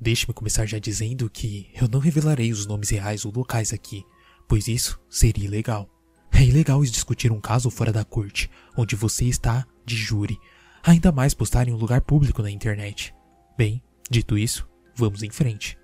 [0.00, 4.04] deixe-me começar já dizendo que eu não revelarei os nomes reais ou locais aqui,
[4.48, 5.88] pois isso seria ilegal.
[6.32, 10.38] É ilegal discutir um caso fora da corte, onde você está de júri,
[10.82, 13.14] ainda mais postar em um lugar público na internet.
[13.58, 14.66] Bem, dito isso,
[14.96, 15.76] vamos em frente.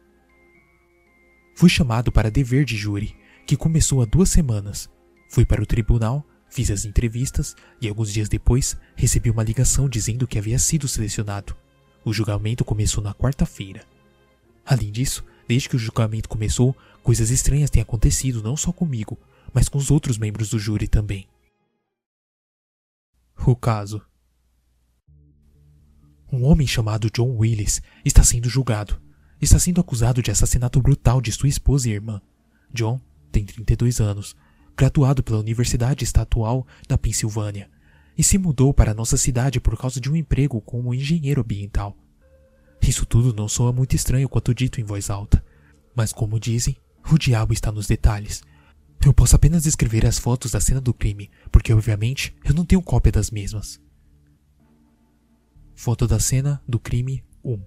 [1.55, 3.14] Fui chamado para dever de júri,
[3.46, 4.89] que começou há duas semanas.
[5.30, 10.27] Fui para o tribunal, fiz as entrevistas e alguns dias depois recebi uma ligação dizendo
[10.27, 11.55] que havia sido selecionado.
[12.05, 13.96] O julgamento começou na quarta-feira.
[14.66, 19.16] Além disso, desde que o julgamento começou, coisas estranhas têm acontecido não só comigo,
[19.54, 21.29] mas com os outros membros do júri também.
[23.46, 24.02] O caso.
[26.32, 29.00] Um homem chamado John Willis está sendo julgado.
[29.40, 32.20] Está sendo acusado de assassinato brutal de sua esposa e irmã.
[32.75, 34.34] John tem 32 anos,
[34.77, 37.70] graduado pela Universidade Estadual da Pensilvânia,
[38.19, 41.97] e se mudou para nossa cidade por causa de um emprego como engenheiro ambiental.
[42.86, 45.45] Isso tudo não soa muito estranho quanto dito em voz alta,
[45.92, 46.77] mas como dizem,
[47.11, 48.42] o diabo está nos detalhes.
[49.05, 52.81] Eu posso apenas descrever as fotos da cena do crime, porque obviamente eu não tenho
[52.81, 53.81] cópia das mesmas.
[55.75, 57.61] Foto da cena do crime 1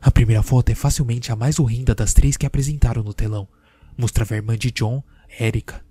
[0.00, 3.48] A primeira foto é facilmente a mais horrenda das três que apresentaram no telão.
[3.98, 5.02] Mostrava a irmã de John,
[5.40, 5.84] Erica.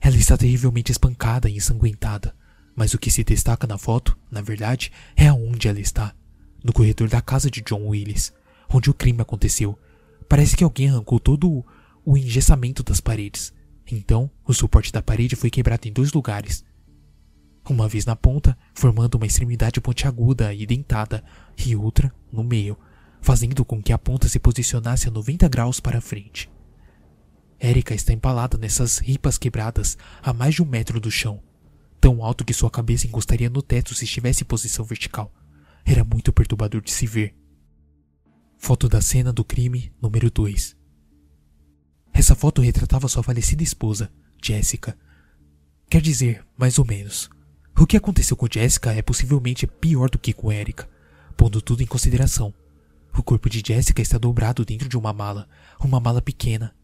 [0.00, 2.34] Ela está terrivelmente espancada e ensanguentada,
[2.74, 6.14] mas o que se destaca na foto, na verdade, é aonde ela está.
[6.64, 8.32] No corredor da casa de John Willis,
[8.68, 9.78] onde o crime aconteceu.
[10.28, 11.64] Parece que alguém arrancou todo
[12.04, 13.52] o engessamento das paredes.
[13.86, 16.64] Então, o suporte da parede foi quebrado em dois lugares.
[17.68, 21.22] Uma vez na ponta, formando uma extremidade pontiaguda e dentada,
[21.66, 22.78] e outra no meio,
[23.20, 26.50] fazendo com que a ponta se posicionasse a 90 graus para frente.
[27.60, 31.42] Erika está empalada nessas ripas quebradas a mais de um metro do chão,
[32.00, 35.32] tão alto que sua cabeça encostaria no teto se estivesse em posição vertical.
[35.84, 37.34] Era muito perturbador de se ver.
[38.56, 40.76] Foto da cena do crime número 2.
[42.12, 44.10] Essa foto retratava sua falecida esposa,
[44.42, 44.96] Jessica.
[45.90, 47.28] Quer dizer, mais ou menos.
[47.78, 50.88] O que aconteceu com Jessica é possivelmente pior do que com Erika,
[51.36, 52.54] pondo tudo em consideração.
[53.16, 55.48] O corpo de Jessica está dobrado dentro de uma mala,
[55.80, 56.74] uma mala pequena.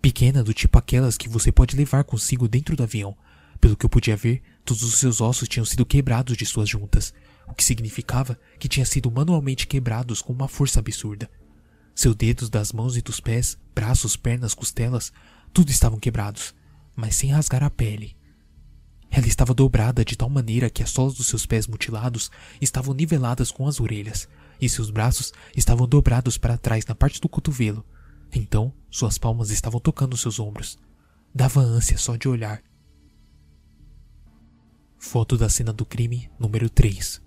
[0.00, 3.16] Pequena do tipo aquelas que você pode levar consigo dentro do avião.
[3.60, 7.14] Pelo que eu podia ver, todos os seus ossos tinham sido quebrados de suas juntas,
[7.52, 11.30] o que significava que tinham sido manualmente quebrados com uma força absurda.
[11.94, 15.12] Seus dedos das mãos e dos pés, braços, pernas, costelas,
[15.52, 16.54] tudo estavam quebrados,
[16.96, 18.16] mas sem rasgar a pele.
[19.10, 23.50] Ela estava dobrada de tal maneira que as solas dos seus pés mutilados estavam niveladas
[23.50, 24.26] com as orelhas,
[24.58, 27.84] e seus braços estavam dobrados para trás na parte do cotovelo.
[28.34, 30.78] Então, suas palmas estavam tocando seus ombros.
[31.34, 32.62] Dava ânsia só de olhar.
[34.98, 37.20] Foto da cena do crime número 3.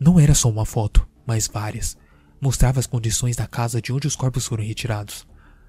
[0.00, 1.96] Não era só uma foto, mas várias
[2.40, 5.26] mostrava as condições da casa de onde os corpos foram retirados.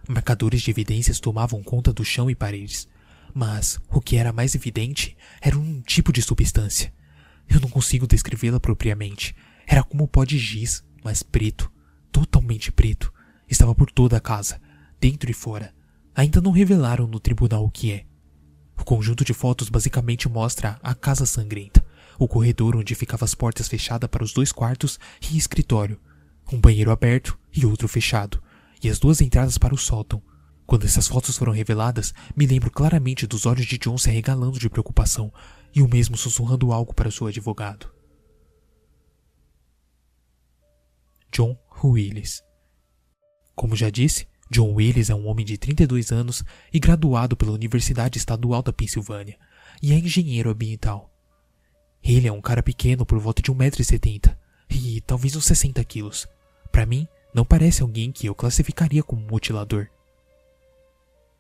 [0.07, 2.87] Marcadores de evidências tomavam conta do chão e paredes,
[3.33, 6.93] mas o que era mais evidente era um tipo de substância.
[7.47, 9.35] Eu não consigo descrevê-la propriamente.
[9.67, 11.71] Era como pó de giz, mas preto,
[12.11, 13.13] totalmente preto.
[13.49, 14.61] Estava por toda a casa,
[14.99, 15.73] dentro e fora.
[16.15, 18.05] Ainda não revelaram no tribunal o que é.
[18.77, 21.80] O conjunto de fotos basicamente mostra a casa sangrenta,
[22.23, 24.99] o corredor onde ficavam as portas fechadas para os dois quartos
[25.31, 25.99] e escritório,
[26.53, 28.41] um banheiro aberto e outro fechado,
[28.83, 30.21] e as duas entradas para o sótão.
[30.67, 34.69] Quando essas fotos foram reveladas, me lembro claramente dos olhos de John se arregalando de
[34.69, 35.33] preocupação
[35.73, 37.91] e o mesmo sussurrando algo para seu advogado.
[41.31, 42.43] John Willis.
[43.55, 48.19] Como já disse, John Willis é um homem de 32 anos e graduado pela Universidade
[48.19, 49.39] Estadual da Pensilvânia
[49.81, 51.10] e é engenheiro ambiental.
[52.03, 54.35] Ele é um cara pequeno por volta de 1,70m
[54.69, 56.27] e talvez uns 60 quilos.
[56.71, 59.87] Para mim, não parece alguém que eu classificaria como mutilador.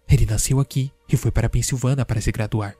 [0.07, 2.75] Ele nasceu aqui e foi para a Pensilvânia para se graduar.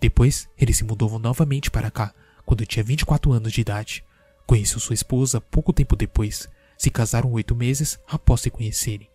[0.00, 2.14] Depois, ele se mudou novamente para cá,
[2.44, 4.04] quando tinha 24 anos de idade.
[4.46, 6.48] Conheceu sua esposa pouco tempo depois.
[6.76, 9.08] Se casaram oito meses após se conhecerem.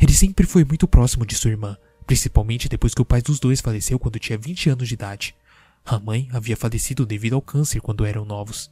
[0.00, 1.76] Ele sempre foi muito próximo de sua irmã,
[2.06, 5.34] principalmente depois que o pai dos dois faleceu quando tinha 20 anos de idade.
[5.84, 8.70] A mãe havia falecido devido ao câncer quando eram novos.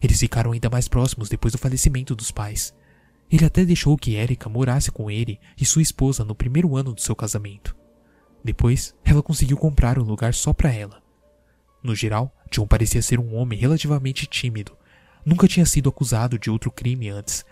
[0.00, 2.74] Eles ficaram ainda mais próximos depois do falecimento dos pais.
[3.30, 7.00] Ele até deixou que Erika morasse com ele e sua esposa no primeiro ano do
[7.00, 7.76] seu casamento.
[8.42, 11.02] Depois, ela conseguiu comprar um lugar só para ela.
[11.82, 14.76] No geral, John parecia ser um homem relativamente tímido.
[15.24, 17.44] Nunca tinha sido acusado de outro crime antes.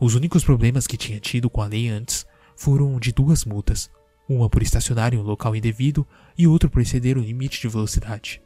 [0.00, 2.26] Os únicos problemas que tinha tido com a lei antes
[2.56, 3.90] foram de duas multas,
[4.28, 8.42] uma por estacionar em um local indevido e outra por exceder o limite de velocidade.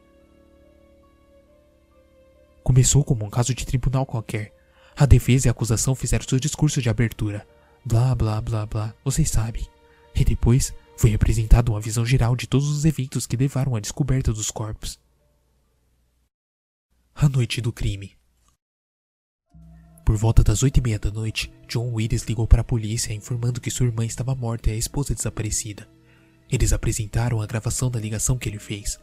[2.63, 4.53] Começou como um caso de tribunal qualquer.
[4.97, 7.47] A defesa e a acusação fizeram seu discurso de abertura.
[7.85, 9.67] Blá, blá, blá, blá, vocês sabem.
[10.15, 14.33] E depois foi apresentada uma visão geral de todos os eventos que levaram à descoberta
[14.33, 15.01] dos corpos.
[17.15, 18.13] A noite do crime.
[20.05, 23.61] Por volta das oito e meia da noite, John Willis ligou para a polícia informando
[23.61, 25.89] que sua irmã estava morta e a esposa desaparecida.
[26.51, 28.99] Eles apresentaram a gravação da ligação que ele fez.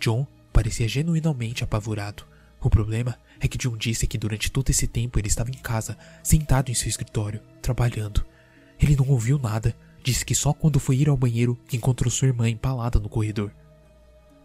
[0.00, 2.24] John parecia genuinamente apavorado.
[2.60, 5.96] O problema é que John disse que durante todo esse tempo ele estava em casa,
[6.22, 8.24] sentado em seu escritório, trabalhando.
[8.78, 12.28] Ele não ouviu nada, disse que só quando foi ir ao banheiro que encontrou sua
[12.28, 13.50] irmã empalada no corredor.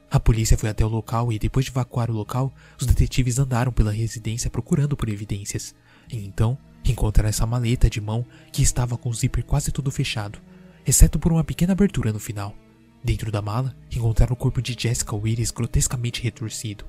[0.09, 3.73] A polícia foi até o local e, depois de evacuar o local, os detetives andaram
[3.73, 5.75] pela residência procurando por evidências.
[6.09, 10.39] E então encontraram essa maleta de mão que estava com o zíper quase todo fechado,
[10.85, 12.55] exceto por uma pequena abertura no final.
[13.03, 16.85] Dentro da mala, encontraram o corpo de Jessica Willis grotescamente retorcido.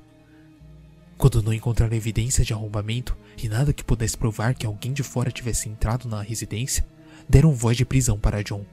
[1.17, 5.33] Quando não encontraram evidência de arrombamento e nada que pudesse provar que alguém de fora
[5.33, 6.87] tivesse entrado na residência,
[7.29, 8.65] deram voz de prisão para John.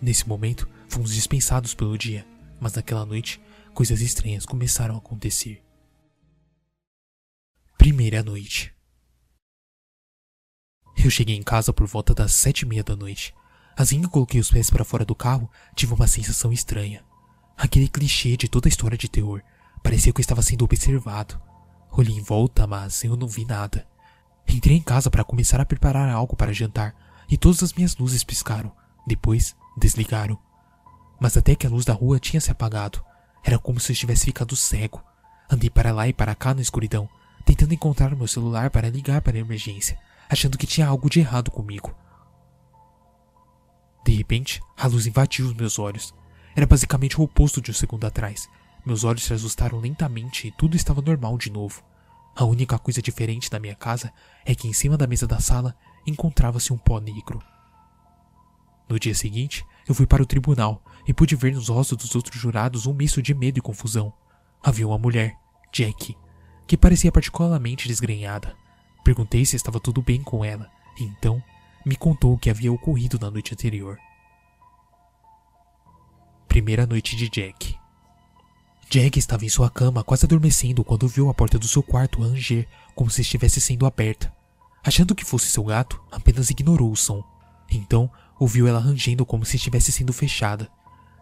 [0.00, 2.26] Nesse momento, fomos dispensados pelo dia,
[2.60, 3.40] mas naquela noite,
[3.72, 5.62] coisas estranhas começaram a acontecer.
[7.78, 8.75] Primeira noite.
[10.96, 13.34] Eu cheguei em casa por volta das sete e meia da noite.
[13.76, 17.04] Assim que coloquei os pés para fora do carro, tive uma sensação estranha.
[17.56, 19.42] Aquele clichê de toda história de terror.
[19.82, 21.40] Parecia que eu estava sendo observado.
[21.90, 23.86] Olhei em volta, mas eu não vi nada.
[24.48, 26.94] Entrei em casa para começar a preparar algo para jantar
[27.28, 28.72] e todas as minhas luzes piscaram.
[29.06, 30.38] Depois, desligaram.
[31.20, 33.02] Mas até que a luz da rua tinha se apagado.
[33.44, 35.02] Era como se eu estivesse ficado cego.
[35.50, 37.08] Andei para lá e para cá na escuridão,
[37.44, 39.96] tentando encontrar meu celular para ligar para a emergência,
[40.28, 41.94] achando que tinha algo de errado comigo.
[44.04, 46.14] De repente, a luz invadiu os meus olhos.
[46.54, 48.48] Era basicamente o oposto de um segundo atrás.
[48.84, 51.82] Meus olhos se ajustaram lentamente e tudo estava normal de novo.
[52.36, 54.12] A única coisa diferente da minha casa
[54.44, 55.74] é que em cima da mesa da sala
[56.06, 57.42] encontrava-se um pó negro.
[58.88, 62.40] No dia seguinte, eu fui para o tribunal e pude ver nos rostos dos outros
[62.40, 64.12] jurados um misto de medo e confusão.
[64.62, 65.36] Havia uma mulher,
[65.72, 66.16] Jack,
[66.66, 68.54] que parecia particularmente desgrenhada.
[69.06, 70.68] Perguntei se estava tudo bem com ela,
[70.98, 71.40] e então
[71.84, 73.96] me contou o que havia ocorrido na noite anterior.
[76.48, 77.78] Primeira noite de Jack.
[78.90, 82.66] Jack estava em sua cama, quase adormecendo, quando viu a porta do seu quarto ranger
[82.96, 84.34] como se estivesse sendo aberta.
[84.82, 87.22] Achando que fosse seu gato, apenas ignorou o som.
[87.70, 88.10] Então,
[88.40, 90.68] ouviu ela rangendo como se estivesse sendo fechada.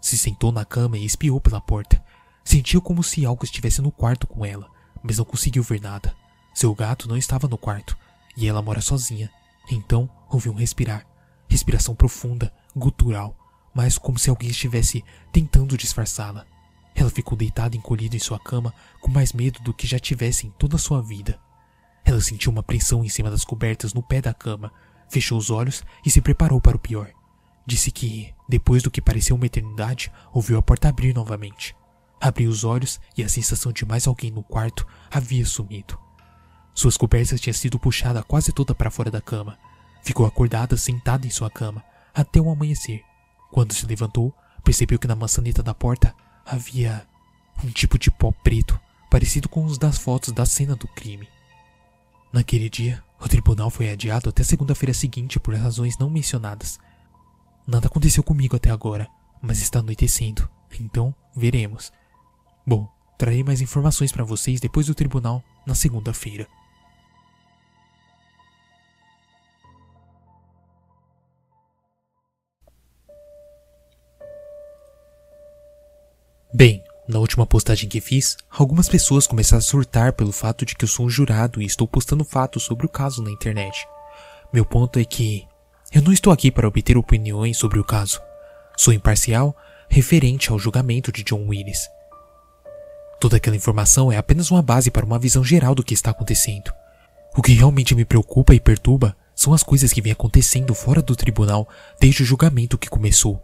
[0.00, 2.02] Se sentou na cama e espiou pela porta.
[2.42, 4.70] Sentiu como se algo estivesse no quarto com ela,
[5.02, 6.24] mas não conseguiu ver nada.
[6.55, 7.97] Seu gato não estava no quarto,
[8.37, 9.29] e ela mora sozinha,
[9.69, 11.05] então ouviu um respirar.
[11.49, 13.37] Respiração profunda, gutural,
[13.75, 16.47] mas como se alguém estivesse tentando disfarçá-la.
[16.95, 20.51] Ela ficou deitada encolhida em sua cama com mais medo do que já tivesse em
[20.51, 21.41] toda a sua vida.
[22.05, 24.73] Ela sentiu uma pressão em cima das cobertas no pé da cama,
[25.09, 27.11] fechou os olhos e se preparou para o pior.
[27.67, 31.75] Disse que, depois do que pareceu uma eternidade, ouviu a porta abrir novamente.
[32.21, 36.04] Abriu os olhos e a sensação de mais alguém no quarto havia sumido.
[36.75, 39.56] Suas cobertas tinham sido puxadas quase toda para fora da cama.
[40.03, 41.82] Ficou acordada sentada em sua cama
[42.12, 43.03] até o amanhecer.
[43.50, 44.35] Quando se levantou,
[44.65, 47.06] percebeu que na maçaneta da porta havia
[47.65, 48.79] um tipo de pó preto,
[49.09, 51.29] parecido com os das fotos da cena do crime.
[52.32, 56.81] Naquele dia, o tribunal foi adiado até segunda-feira seguinte por razões não mencionadas.
[57.67, 59.08] Nada aconteceu comigo até agora,
[59.41, 61.93] mas está anoitecendo, então veremos.
[62.67, 66.48] Bom, trarei mais informações para vocês depois do tribunal na segunda-feira.
[76.56, 80.84] Bem, na última postagem que fiz, algumas pessoas começaram a surtar pelo fato de que
[80.84, 83.89] eu sou um jurado e estou postando fatos sobre o caso na internet.
[84.53, 85.49] Meu ponto é que
[85.93, 88.20] eu não estou aqui para obter opiniões sobre o caso.
[88.77, 89.56] Sou imparcial
[89.89, 91.89] referente ao julgamento de John Willis.
[93.19, 96.73] Toda aquela informação é apenas uma base para uma visão geral do que está acontecendo.
[97.37, 101.17] O que realmente me preocupa e perturba são as coisas que vêm acontecendo fora do
[101.17, 101.69] tribunal
[101.99, 103.43] desde o julgamento que começou.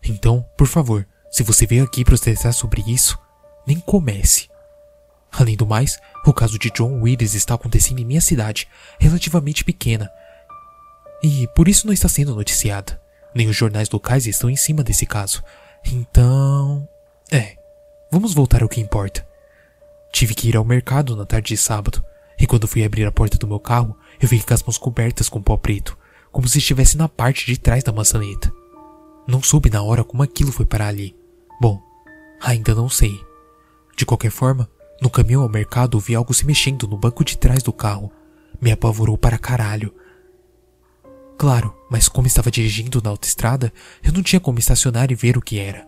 [0.00, 3.18] Então, por favor, se você veio aqui protestar sobre isso,
[3.66, 4.48] nem comece.
[5.32, 8.68] Além do mais, o caso de John Willis está acontecendo em minha cidade,
[9.00, 10.10] relativamente pequena,
[11.22, 13.00] e por isso não está sendo noticiada.
[13.34, 15.42] Nem os jornais locais estão em cima desse caso.
[15.86, 16.86] Então.
[17.30, 17.56] É.
[18.10, 19.26] Vamos voltar ao que importa.
[20.12, 22.04] Tive que ir ao mercado na tarde de sábado,
[22.38, 25.30] e quando fui abrir a porta do meu carro, eu vi com as mãos cobertas
[25.30, 25.96] com pó preto,
[26.30, 28.52] como se estivesse na parte de trás da maçaneta.
[29.26, 31.16] Não soube na hora como aquilo foi parar ali,
[31.62, 31.80] Bom,
[32.40, 33.24] ainda não sei.
[33.96, 34.68] De qualquer forma,
[35.00, 38.10] no caminho ao mercado vi algo se mexendo no banco de trás do carro.
[38.60, 39.94] me apavorou para caralho.
[41.38, 45.40] Claro, mas como estava dirigindo na autoestrada, eu não tinha como estacionar e ver o
[45.40, 45.86] que era.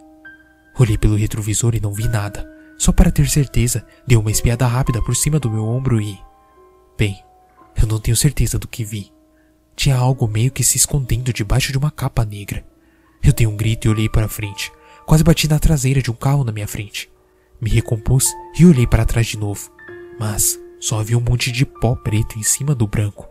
[0.78, 2.49] Olhei pelo retrovisor e não vi nada.
[2.78, 6.16] Só para ter certeza, dei uma espiada rápida por cima do meu ombro e.
[6.97, 7.21] Bem,
[7.75, 9.12] eu não tenho certeza do que vi.
[9.75, 12.64] Tinha algo meio que se escondendo debaixo de uma capa negra.
[13.21, 14.71] Eu dei um grito e olhei para frente.
[15.06, 17.11] Quase bati na traseira de um carro na minha frente.
[17.61, 19.70] Me recompus e olhei para trás de novo.
[20.18, 23.28] Mas só havia um monte de pó preto em cima do branco.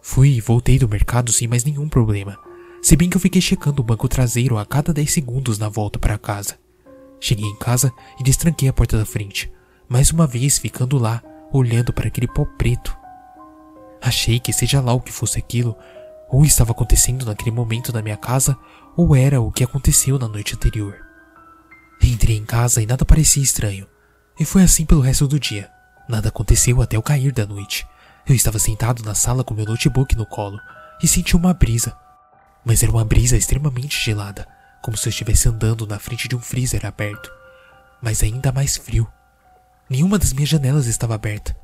[0.00, 2.38] Fui e voltei do mercado sem mais nenhum problema.
[2.82, 5.98] Se bem que eu fiquei checando o banco traseiro a cada 10 segundos na volta
[5.98, 6.58] para casa.
[7.18, 9.50] Cheguei em casa e destranquei a porta da frente,
[9.88, 12.94] mais uma vez ficando lá, olhando para aquele pó preto.
[14.02, 15.74] Achei que, seja lá o que fosse aquilo,
[16.28, 18.54] ou estava acontecendo naquele momento na minha casa,
[18.96, 20.96] ou era o que aconteceu na noite anterior.
[22.02, 23.86] Entrei em casa e nada parecia estranho,
[24.38, 25.70] e foi assim pelo resto do dia.
[26.08, 27.86] Nada aconteceu até o cair da noite.
[28.26, 30.58] Eu estava sentado na sala com meu notebook no colo
[31.02, 31.96] e senti uma brisa.
[32.64, 34.46] Mas era uma brisa extremamente gelada,
[34.82, 37.30] como se eu estivesse andando na frente de um freezer aberto,
[38.02, 39.06] mas ainda mais frio.
[39.88, 41.56] Nenhuma das minhas janelas estava aberta.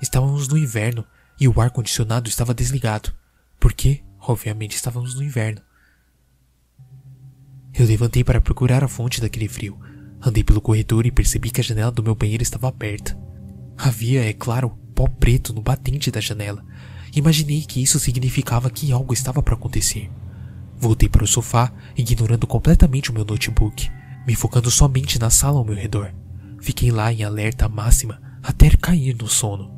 [0.00, 1.04] Estávamos no inverno
[1.38, 3.12] e o ar-condicionado estava desligado,
[3.58, 5.60] porque, obviamente, estávamos no inverno.
[7.78, 9.78] Eu levantei para procurar a fonte daquele frio.
[10.24, 13.14] Andei pelo corredor e percebi que a janela do meu banheiro estava aberta.
[13.76, 16.64] Havia, é claro, pó preto no batente da janela.
[17.14, 20.10] Imaginei que isso significava que algo estava para acontecer.
[20.78, 23.90] Voltei para o sofá, ignorando completamente o meu notebook,
[24.26, 26.14] me focando somente na sala ao meu redor.
[26.62, 29.76] Fiquei lá em alerta máxima até cair no sono.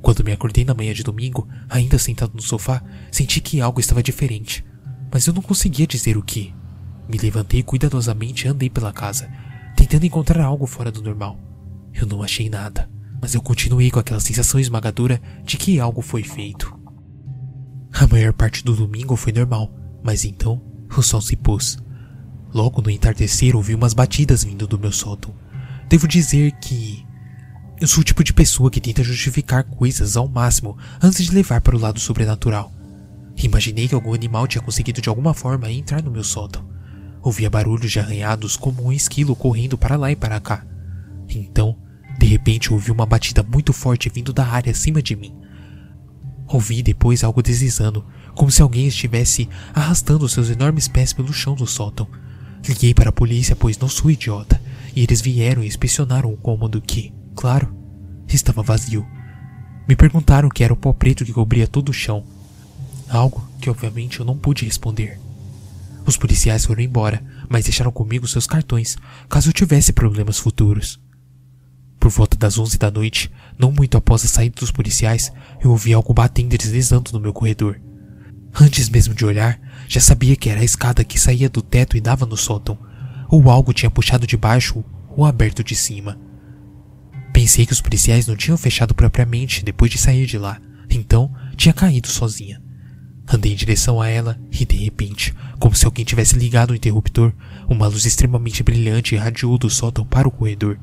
[0.00, 4.02] Quando me acordei na manhã de domingo, ainda sentado no sofá, senti que algo estava
[4.02, 4.64] diferente,
[5.12, 6.54] mas eu não conseguia dizer o que.
[7.08, 9.30] Me levantei cuidadosamente e andei pela casa,
[9.74, 11.38] tentando encontrar algo fora do normal.
[11.94, 16.22] Eu não achei nada, mas eu continuei com aquela sensação esmagadora de que algo foi
[16.22, 16.78] feito.
[17.92, 19.72] A maior parte do domingo foi normal,
[20.04, 20.62] mas então
[20.96, 21.78] o sol se pôs.
[22.52, 25.34] Logo no entardecer ouvi umas batidas vindo do meu sótão.
[25.88, 27.04] Devo dizer que
[27.80, 31.60] eu sou o tipo de pessoa que tenta justificar coisas ao máximo antes de levar
[31.60, 32.72] para o lado sobrenatural.
[33.36, 36.68] Imaginei que algum animal tinha conseguido de alguma forma entrar no meu sótão.
[37.28, 40.64] Ouvia barulhos de arranhados como um esquilo correndo para lá e para cá.
[41.28, 41.76] Então,
[42.18, 45.36] de repente ouvi uma batida muito forte vindo da área acima de mim.
[46.46, 48.02] Ouvi depois algo deslizando,
[48.34, 52.08] como se alguém estivesse arrastando seus enormes pés pelo chão do sótão.
[52.66, 54.58] Liguei para a polícia, pois não sou idiota,
[54.96, 57.76] e eles vieram e inspecionaram o cômodo que, claro,
[58.26, 59.06] estava vazio.
[59.86, 62.24] Me perguntaram o que era o pó preto que cobria todo o chão.
[63.06, 65.20] Algo que obviamente eu não pude responder.
[66.08, 68.96] Os policiais foram embora, mas deixaram comigo seus cartões,
[69.28, 70.98] caso eu tivesse problemas futuros.
[72.00, 75.30] Por volta das onze da noite, não muito após a saída dos policiais,
[75.62, 77.78] eu ouvi algo batendo e deslizando no meu corredor.
[78.58, 82.00] Antes mesmo de olhar, já sabia que era a escada que saía do teto e
[82.00, 82.78] dava no sótão,
[83.28, 86.18] ou algo tinha puxado de baixo ou aberto de cima.
[87.34, 91.74] Pensei que os policiais não tinham fechado propriamente depois de sair de lá, então tinha
[91.74, 92.62] caído sozinha.
[93.30, 97.32] Andei em direção a ela e de repente, como se alguém tivesse ligado o interruptor,
[97.68, 100.78] uma luz extremamente brilhante irradiou do sótão para o corredor.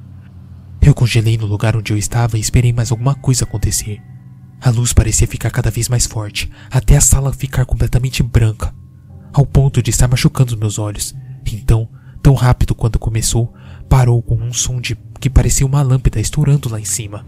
[0.79, 3.99] Eu congelei no lugar onde eu estava e esperei mais alguma coisa acontecer.
[4.61, 8.73] A luz parecia ficar cada vez mais forte, até a sala ficar completamente branca,
[9.33, 11.15] ao ponto de estar machucando meus olhos.
[11.51, 11.89] Então,
[12.21, 13.51] tão rápido quanto começou,
[13.89, 17.25] parou com um som de que parecia uma lâmpada estourando lá em cima.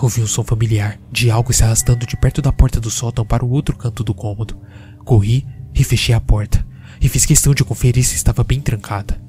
[0.00, 3.44] Ouvi um som familiar de algo se arrastando de perto da porta do sótão para
[3.44, 4.60] o outro canto do cômodo.
[5.04, 6.66] Corri e fechei a porta,
[7.00, 9.20] e fiz questão de conferir se estava bem trancada.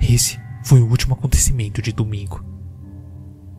[0.00, 2.44] Esse foi o último acontecimento de domingo.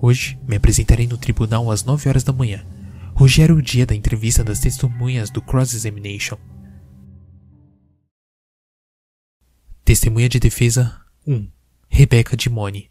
[0.02, 2.66] Hoje me apresentarei no tribunal às 9 horas da manhã
[3.22, 6.38] Hoje era o dia da entrevista das testemunhas do Cross-Examination.
[9.84, 11.52] Testemunha de defesa 1.
[11.90, 12.90] Rebecca Dimone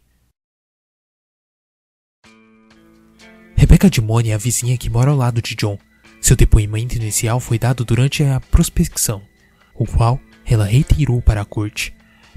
[3.69, 5.77] Rebecca Dimone é a vizinha que mora ao lado de John.
[6.19, 9.21] Seu depoimento inicial foi dado durante a prospecção,
[9.75, 11.93] o qual ela reiterou para a corte.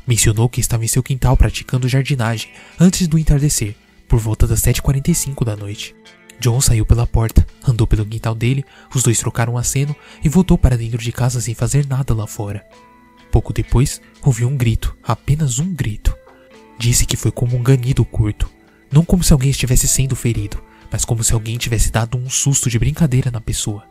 [0.07, 3.75] Mencionou que estava em seu quintal praticando jardinagem antes do entardecer,
[4.07, 5.97] por volta das 7h45 da noite.
[6.39, 8.63] John saiu pela porta, andou pelo quintal dele,
[8.95, 12.27] os dois trocaram um aceno e voltou para dentro de casa sem fazer nada lá
[12.27, 12.63] fora.
[13.31, 16.15] Pouco depois, ouviu um grito, apenas um grito.
[16.79, 18.51] Disse que foi como um ganido curto,
[18.93, 20.63] não como se alguém estivesse sendo ferido,
[20.93, 23.85] mas como se alguém tivesse dado um susto de brincadeira na pessoa.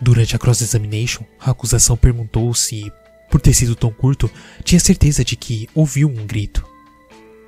[0.00, 2.92] Durante a cross-examination, a acusação perguntou se,
[3.30, 4.30] por ter sido tão curto,
[4.64, 6.66] tinha certeza de que ouviu um grito.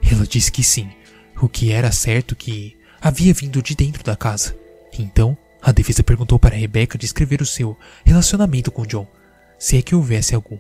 [0.01, 0.89] Ela disse que sim,
[1.43, 4.57] o que era certo que havia vindo de dentro da casa.
[4.99, 9.07] Então, A defesa perguntou para Rebecca descrever o seu relacionamento com John,
[9.59, 10.59] se é que houvesse algum,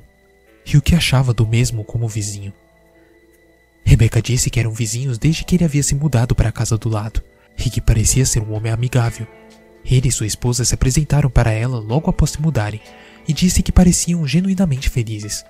[0.66, 2.52] e o que achava do mesmo como vizinho.
[3.84, 6.88] Rebecca disse que eram vizinhos desde que ele havia se mudado para a casa do
[6.88, 7.22] lado,
[7.64, 9.26] que parecia ser um homem amigável.
[9.84, 12.80] Ele e sua esposa se apresentaram para ela logo após se mudarem,
[13.26, 15.44] e disse que pareciam genuinamente felizes.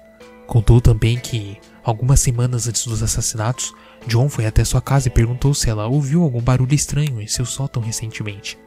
[0.47, 3.73] Contou também que, algumas semanas antes dos assassinatos,
[4.07, 7.45] John foi até sua casa e perguntou se ela ouviu algum barulho estranho em seu
[7.45, 8.59] sótão recentemente.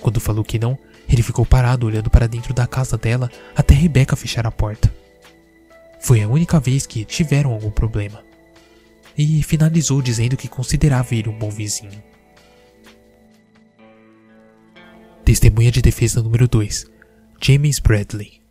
[0.00, 0.76] Quando falou que não,
[1.08, 4.92] ele ficou parado olhando para dentro da casa dela até Rebecca fechar a porta.
[6.00, 8.24] Foi a única vez que tiveram algum problema.
[9.16, 12.02] E finalizou dizendo que considerava ele um bom vizinho.
[15.32, 16.84] Testemunha de defesa número 2,
[17.40, 18.42] James Bradley.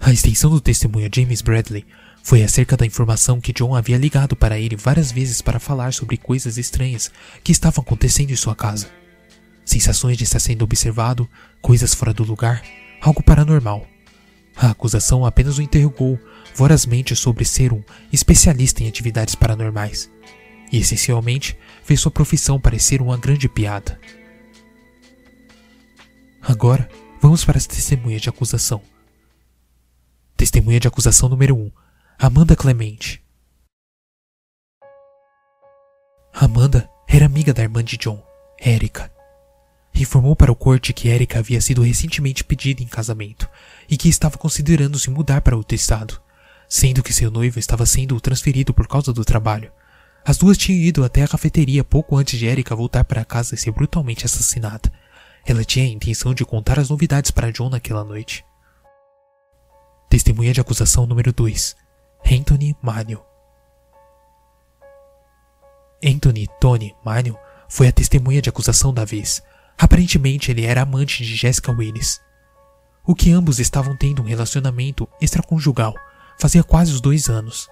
[0.00, 1.86] A extensão do testemunho James Bradley
[2.24, 6.16] foi acerca da informação que John havia ligado para ele várias vezes para falar sobre
[6.16, 7.12] coisas estranhas
[7.44, 8.88] que estavam acontecendo em sua casa
[9.64, 11.28] sensações de estar sendo observado,
[11.62, 12.60] coisas fora do lugar,
[13.00, 13.86] algo paranormal.
[14.56, 16.18] A acusação apenas o interrogou
[16.52, 20.10] vorazmente sobre ser um especialista em atividades paranormais
[20.72, 24.00] e, essencialmente, fez sua profissão parecer uma grande piada.
[26.48, 26.88] Agora,
[27.20, 28.80] vamos para as testemunhas de acusação.
[30.34, 31.70] Testemunha de acusação número 1.
[32.18, 33.22] Amanda Clemente.
[36.32, 38.24] Amanda era amiga da irmã de John,
[38.58, 39.12] Erika,
[39.94, 43.46] informou para o corte que Erika havia sido recentemente pedida em casamento
[43.86, 46.18] e que estava considerando se mudar para outro estado,
[46.66, 49.70] sendo que seu noivo estava sendo transferido por causa do trabalho.
[50.24, 53.58] As duas tinham ido até a cafeteria pouco antes de Erika voltar para casa e
[53.58, 54.90] ser brutalmente assassinada.
[55.48, 58.44] Ela tinha a intenção de contar as novidades para John naquela noite.
[60.08, 61.74] Testemunha de acusação número 2.
[62.30, 63.24] Anthony Manio.
[66.04, 67.36] Anthony Tony Manio
[67.68, 69.42] foi a testemunha de acusação da vez,
[69.78, 72.20] Aparentemente ele era amante de Jessica Willis.
[73.06, 75.94] O que ambos estavam tendo um relacionamento extraconjugal
[76.36, 77.68] fazia quase os dois anos.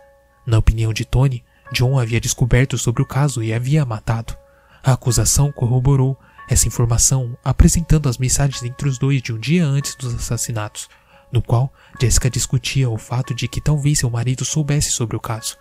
[0.47, 4.37] Na opinião de Tony, John havia descoberto sobre o caso e havia matado.
[4.85, 6.17] A acusação corroborou
[6.49, 10.89] essa informação apresentando as mensagens entre os dois de um dia antes dos assassinatos,
[11.33, 15.57] no qual Jessica discutia o fato de que talvez seu marido soubesse sobre o caso.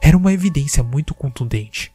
[0.00, 1.92] Era uma evidência muito contundente.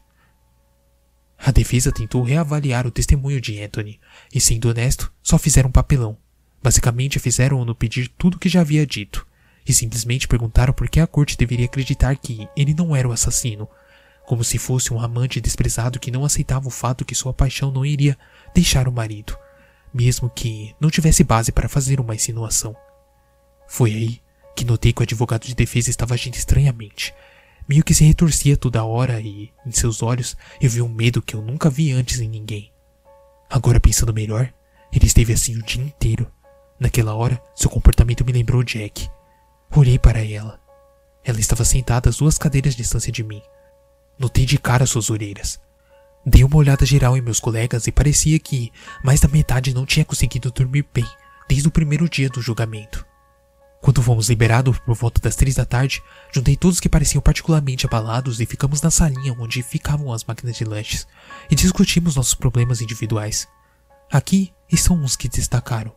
[1.38, 4.00] A defesa tentou reavaliar o testemunho de Anthony,
[4.34, 6.18] e sendo honesto, só fizeram um papelão.
[6.62, 9.26] Basicamente fizeram-no pedir tudo o que já havia dito,
[9.66, 13.68] e simplesmente perguntaram por que a corte deveria acreditar que ele não era o assassino,
[14.28, 17.82] como se fosse um amante desprezado que não aceitava o fato que sua paixão não
[17.82, 18.14] iria
[18.54, 19.34] deixar o marido,
[19.92, 22.76] mesmo que não tivesse base para fazer uma insinuação.
[23.66, 24.20] Foi aí
[24.54, 27.14] que notei que o advogado de defesa estava agindo estranhamente,
[27.66, 31.34] meio que se retorcia toda hora e, em seus olhos, eu vi um medo que
[31.34, 32.70] eu nunca vi antes em ninguém.
[33.48, 34.52] Agora pensando melhor,
[34.92, 36.30] ele esteve assim o dia inteiro.
[36.78, 39.08] Naquela hora, seu comportamento me lembrou Jack.
[39.74, 40.60] Olhei para ela.
[41.24, 43.40] Ela estava sentada às duas cadeiras de distância de mim.
[44.18, 45.60] Notei de cara suas orelhas.
[46.26, 50.04] Dei uma olhada geral em meus colegas e parecia que mais da metade não tinha
[50.04, 51.06] conseguido dormir bem
[51.48, 53.06] desde o primeiro dia do julgamento.
[53.80, 56.02] Quando fomos liberados por volta das três da tarde,
[56.32, 60.64] juntei todos que pareciam particularmente abalados e ficamos na salinha onde ficavam as máquinas de
[60.64, 61.06] lanches
[61.48, 63.48] e discutimos nossos problemas individuais.
[64.10, 65.94] Aqui estão uns que destacaram.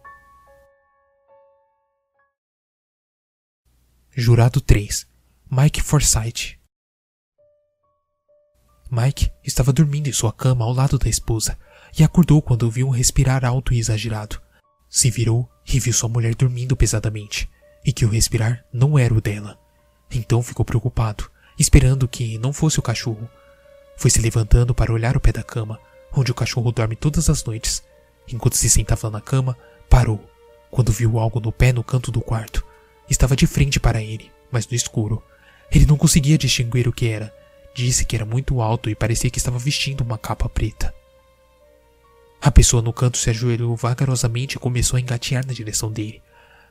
[4.16, 5.08] Jurado 3
[5.50, 6.61] Mike Forsyth
[8.92, 11.58] Mike estava dormindo em sua cama ao lado da esposa
[11.98, 14.42] e acordou quando ouviu um respirar alto e exagerado.
[14.90, 17.50] Se virou e viu sua mulher dormindo pesadamente
[17.86, 19.58] e que o respirar não era o dela.
[20.12, 23.30] Então ficou preocupado, esperando que não fosse o cachorro.
[23.96, 25.80] Foi se levantando para olhar o pé da cama,
[26.14, 27.82] onde o cachorro dorme todas as noites.
[28.28, 29.58] Enquanto se sentava na cama,
[29.90, 30.22] parou,
[30.70, 32.62] quando viu algo no pé no canto do quarto.
[33.10, 35.24] Estava de frente para ele, mas no escuro.
[35.72, 37.34] Ele não conseguia distinguir o que era.
[37.74, 40.94] Disse que era muito alto e parecia que estava vestindo uma capa preta.
[42.42, 46.22] A pessoa no canto se ajoelhou vagarosamente e começou a engatear na direção dele.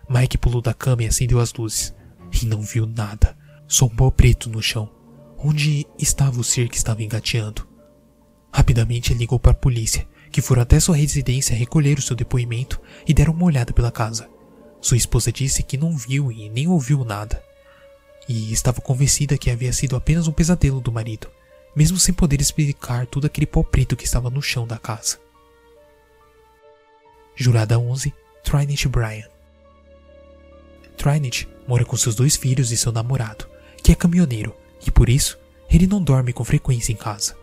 [0.09, 1.95] Mike pulou da cama e acendeu as luzes.
[2.43, 3.37] E não viu nada.
[3.69, 4.91] Só um pó preto no chão.
[5.39, 7.67] Onde estava o ser que estava engateando?
[8.53, 13.15] Rapidamente ligou para a polícia, que foram até sua residência recolher o seu depoimento e
[13.15, 14.29] deram uma olhada pela casa.
[14.81, 17.43] Sua esposa disse que não viu e nem ouviu nada.
[18.29, 21.29] E estava convencida que havia sido apenas um pesadelo do marido,
[21.75, 25.19] mesmo sem poder explicar todo aquele pó preto que estava no chão da casa.
[27.35, 28.13] Jurada 11,
[28.45, 29.29] Trinity Bryan.
[30.97, 33.47] Trinity mora com seus dois filhos e seu namorado,
[33.83, 34.55] que é caminhoneiro,
[34.87, 35.39] e por isso
[35.71, 37.37] ele não dorme com frequência em casa.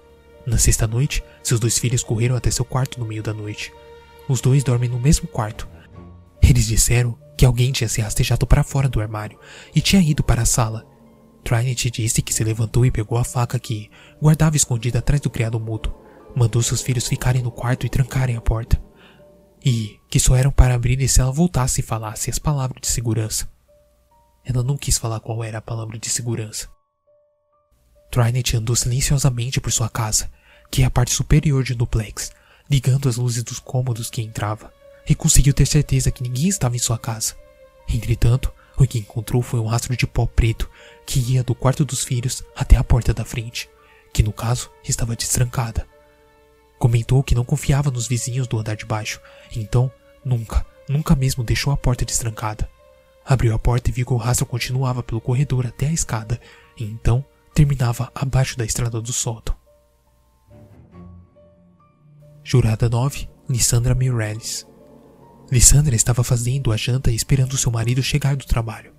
[0.45, 3.73] Na sexta noite, seus dois filhos correram até seu quarto no meio da noite.
[4.29, 5.67] os dois dormem no mesmo quarto.
[6.41, 9.39] Eles disseram que alguém tinha se rastejado para fora do armário
[9.75, 10.85] e tinha ido para a sala.
[11.43, 15.59] Trinity disse que se levantou e pegou a faca que guardava escondida atrás do criado
[15.59, 15.93] mudo.
[16.35, 18.81] Mandou seus filhos ficarem no quarto e trancarem a porta.
[19.63, 23.47] E que só eram para abrir se ela voltasse e falasse as palavras de segurança.
[24.43, 26.67] Ela não quis falar qual era a palavra de segurança.
[28.09, 30.29] Trinity andou silenciosamente por sua casa,
[30.71, 32.31] que é a parte superior de duplex,
[32.69, 34.71] ligando as luzes dos cômodos que entrava,
[35.07, 37.35] e conseguiu ter certeza que ninguém estava em sua casa.
[37.87, 40.69] Entretanto, o que encontrou foi um rastro de pó preto
[41.05, 43.69] que ia do quarto dos filhos até a porta da frente,
[44.13, 45.87] que no caso estava destrancada.
[46.77, 49.19] Comentou que não confiava nos vizinhos do andar de baixo,
[49.55, 49.91] então
[50.23, 52.69] nunca, nunca mesmo deixou a porta destrancada.
[53.25, 56.39] Abriu a porta e viu que o rastro continuava pelo corredor até a escada,
[56.77, 59.55] e então terminava abaixo da estrada do sótão.
[62.43, 64.66] Jurada 9, Lissandra Mireles.
[65.49, 68.91] Lissandra estava fazendo a janta e esperando seu marido chegar do trabalho,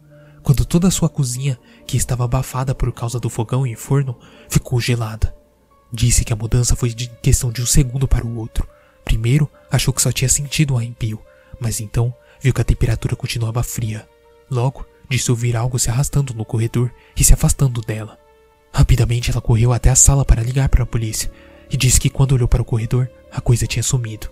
[0.42, 4.80] quando toda a sua cozinha, que estava abafada por causa do fogão e forno, ficou
[4.80, 5.34] gelada.
[5.92, 8.66] Disse que a mudança foi de questão de um segundo para o outro.
[9.04, 11.20] Primeiro, achou que só tinha sentido um arrepio,
[11.60, 14.08] mas então viu que a temperatura continuava fria.
[14.50, 18.18] Logo, disse ouvir algo se arrastando no corredor e se afastando dela.
[18.72, 21.30] Rapidamente ela correu até a sala para ligar para a polícia,
[21.70, 24.30] e disse que quando olhou para o corredor, a coisa tinha sumido.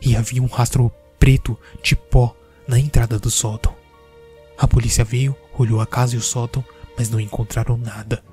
[0.00, 3.76] E havia um rastro preto de pó na entrada do sótão.
[4.58, 6.64] A polícia veio, olhou a casa e o sótão,
[6.98, 8.24] mas não encontraram nada.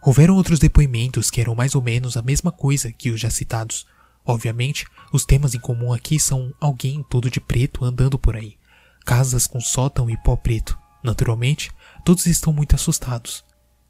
[0.00, 3.88] Houveram outros depoimentos que eram mais ou menos a mesma coisa que os já citados.
[4.24, 8.56] Obviamente, os temas em comum aqui são alguém todo de preto andando por aí,
[9.04, 10.78] casas com sótão e pó preto.
[11.02, 11.72] Naturalmente,
[12.04, 13.43] todos estão muito assustados.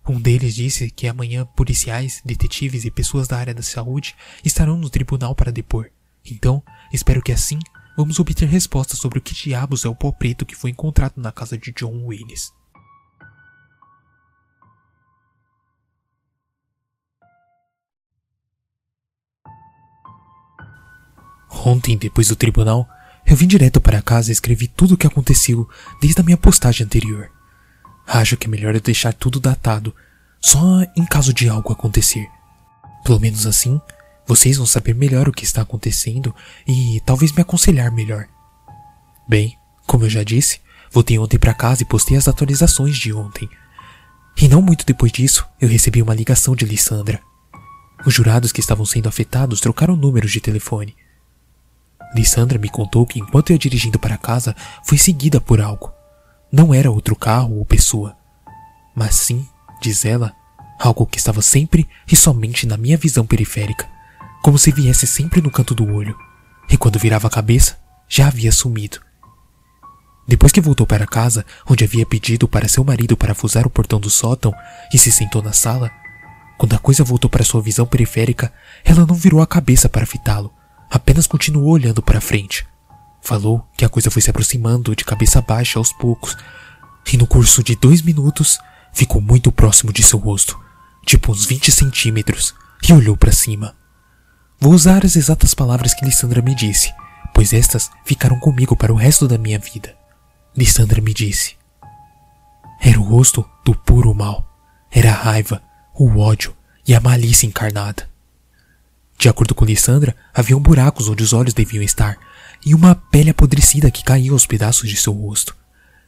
[0.07, 4.14] Um deles disse que amanhã policiais, detetives e pessoas da área da saúde
[4.45, 5.90] estarão no tribunal para depor.
[6.25, 6.62] Então,
[6.93, 7.59] espero que assim
[7.97, 11.33] vamos obter respostas sobre o que diabos é o pó preto que foi encontrado na
[11.33, 12.53] casa de John Willis.
[21.64, 22.87] Ontem, depois do tribunal,
[23.25, 25.67] eu vim direto para casa e escrevi tudo o que aconteceu
[25.99, 27.34] desde a minha postagem anterior.
[28.07, 29.95] Acho que é melhor eu deixar tudo datado,
[30.40, 30.61] só
[30.97, 32.29] em caso de algo acontecer.
[33.05, 33.81] Pelo menos assim,
[34.27, 36.35] vocês vão saber melhor o que está acontecendo
[36.67, 38.27] e talvez me aconselhar melhor.
[39.29, 43.49] Bem, como eu já disse, voltei ontem para casa e postei as atualizações de ontem.
[44.37, 47.21] E não muito depois disso, eu recebi uma ligação de Lissandra.
[48.05, 50.95] Os jurados que estavam sendo afetados trocaram números de telefone.
[52.14, 55.93] Lissandra me contou que enquanto ia dirigindo para casa, foi seguida por algo.
[56.57, 58.17] Não era outro carro ou pessoa,
[58.95, 59.45] mas sim,
[59.83, 60.33] diz ela,
[60.79, 63.88] algo que estava sempre e somente na minha visão periférica,
[64.40, 66.17] como se viesse sempre no canto do olho,
[66.71, 67.77] e quando virava a cabeça,
[68.09, 69.01] já havia sumido.
[70.29, 74.09] Depois que voltou para casa, onde havia pedido para seu marido parafusar o portão do
[74.09, 74.55] sótão
[74.93, 75.90] e se sentou na sala,
[76.57, 78.53] quando a coisa voltou para sua visão periférica,
[78.85, 80.55] ela não virou a cabeça para fitá-lo,
[80.88, 82.64] apenas continuou olhando para frente.
[83.25, 86.37] Falou que a coisa foi se aproximando de cabeça baixa aos poucos,
[87.11, 88.59] e no curso de dois minutos
[88.93, 90.61] ficou muito próximo de seu rosto,
[91.07, 92.55] tipo uns 20 centímetros,
[92.87, 93.75] e olhou para cima.
[94.61, 96.93] Vou usar as exatas palavras que Lissandra me disse,
[97.33, 99.97] pois estas ficaram comigo para o resto da minha vida.
[100.55, 101.57] Lissandra me disse:
[102.79, 104.47] Era o rosto do puro mal.
[104.91, 105.63] Era a raiva,
[105.95, 106.55] o ódio
[106.87, 108.07] e a malícia encarnada.
[109.17, 112.19] De acordo com Lissandra, haviam buracos onde os olhos deviam estar,
[112.64, 115.55] e uma pele apodrecida que caía aos pedaços de seu rosto.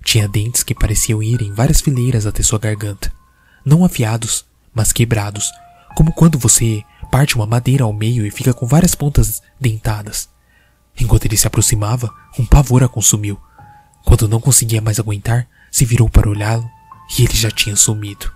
[0.02, 3.12] Tinha dentes que pareciam ir em várias fileiras até sua garganta.
[3.64, 5.50] Não afiados, mas quebrados,
[5.96, 10.28] como quando você parte uma madeira ao meio e fica com várias pontas dentadas.
[10.98, 13.40] Enquanto ele se aproximava, um pavor a consumiu.
[14.04, 16.68] Quando não conseguia mais aguentar, se virou para olhá-lo
[17.18, 18.32] e ele já tinha sumido.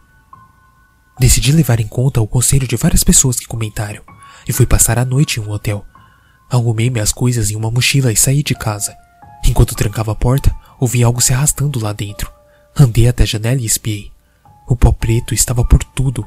[1.18, 4.02] Decidi levar em conta o conselho de várias pessoas que comentaram
[4.48, 5.84] e fui passar a noite em um hotel.
[6.50, 8.96] Arrumei minhas coisas em uma mochila e saí de casa.
[9.46, 12.30] Enquanto trancava a porta, ouvi algo se arrastando lá dentro.
[12.76, 14.10] Andei até a janela e espiei.
[14.66, 16.26] O pó preto estava por tudo.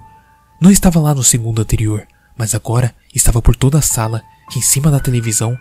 [0.61, 2.07] Não estava lá no segundo anterior,
[2.37, 4.21] mas agora estava por toda a sala,
[4.55, 5.57] em cima da televisão,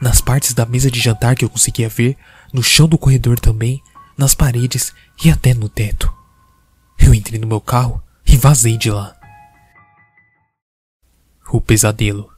[0.00, 2.16] nas partes da mesa de jantar que eu conseguia ver,
[2.52, 3.82] no chão do corredor também,
[4.16, 4.92] nas paredes
[5.22, 6.12] e até no teto.
[6.98, 9.14] Eu entrei no meu carro e vazei de lá.
[11.50, 12.37] O pesadelo.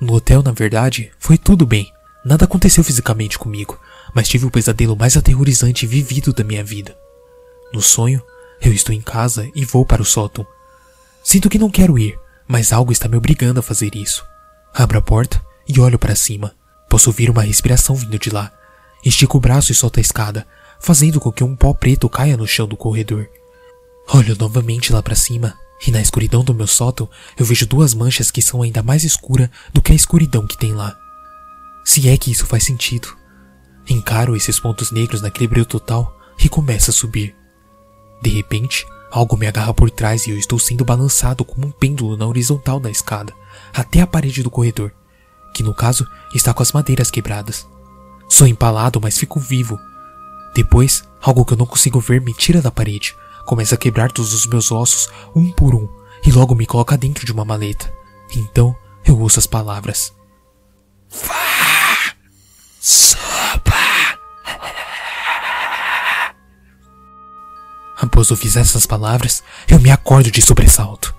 [0.00, 1.92] No hotel, na verdade, foi tudo bem.
[2.24, 3.78] Nada aconteceu fisicamente comigo,
[4.14, 6.96] mas tive o pesadelo mais aterrorizante vivido da minha vida.
[7.72, 8.22] No sonho,
[8.62, 10.46] Eu estou em casa e vou para o sótão.
[11.24, 14.22] Sinto que não quero ir, mas algo está me obrigando a fazer isso.
[14.74, 16.54] Abro a porta e olho para cima.
[16.86, 18.52] Posso ouvir uma respiração vindo de lá.
[19.02, 20.46] Estico o braço e solto a escada,
[20.78, 23.26] fazendo com que um pó preto caia no chão do corredor.
[24.12, 25.56] Olho novamente lá para cima
[25.86, 29.48] e na escuridão do meu sótão eu vejo duas manchas que são ainda mais escuras
[29.72, 30.96] do que a escuridão que tem lá.
[31.84, 33.08] Se é que isso faz sentido.
[33.88, 37.34] Encaro esses pontos negros naquele brilho total e começo a subir.
[38.22, 42.16] De repente, algo me agarra por trás e eu estou sendo balançado como um pêndulo
[42.16, 43.32] na horizontal da escada,
[43.72, 44.92] até a parede do corredor,
[45.54, 47.66] que no caso está com as madeiras quebradas.
[48.28, 49.78] Sou empalado, mas fico vivo.
[50.54, 53.16] Depois, algo que eu não consigo ver me tira da parede,
[53.50, 55.88] começa a quebrar todos os meus ossos, um por um,
[56.24, 57.92] e logo me coloca dentro de uma maleta.
[58.32, 60.14] Então, eu ouço as palavras.
[61.10, 62.14] Vá!
[62.80, 63.74] Sopa!
[67.96, 71.12] Após ouvir essas palavras, eu me acordo de sobressalto.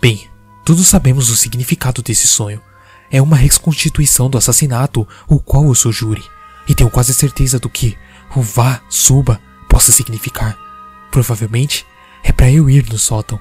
[0.00, 0.30] Bem,
[0.64, 2.62] todos sabemos o significado desse sonho.
[3.10, 6.22] É uma reconstituição do assassinato, o qual eu sou júri,
[6.68, 7.98] e tenho quase certeza do que
[8.36, 10.71] o vá, suba, possa significar.
[11.12, 11.86] Provavelmente
[12.24, 13.38] é para eu ir no sótão.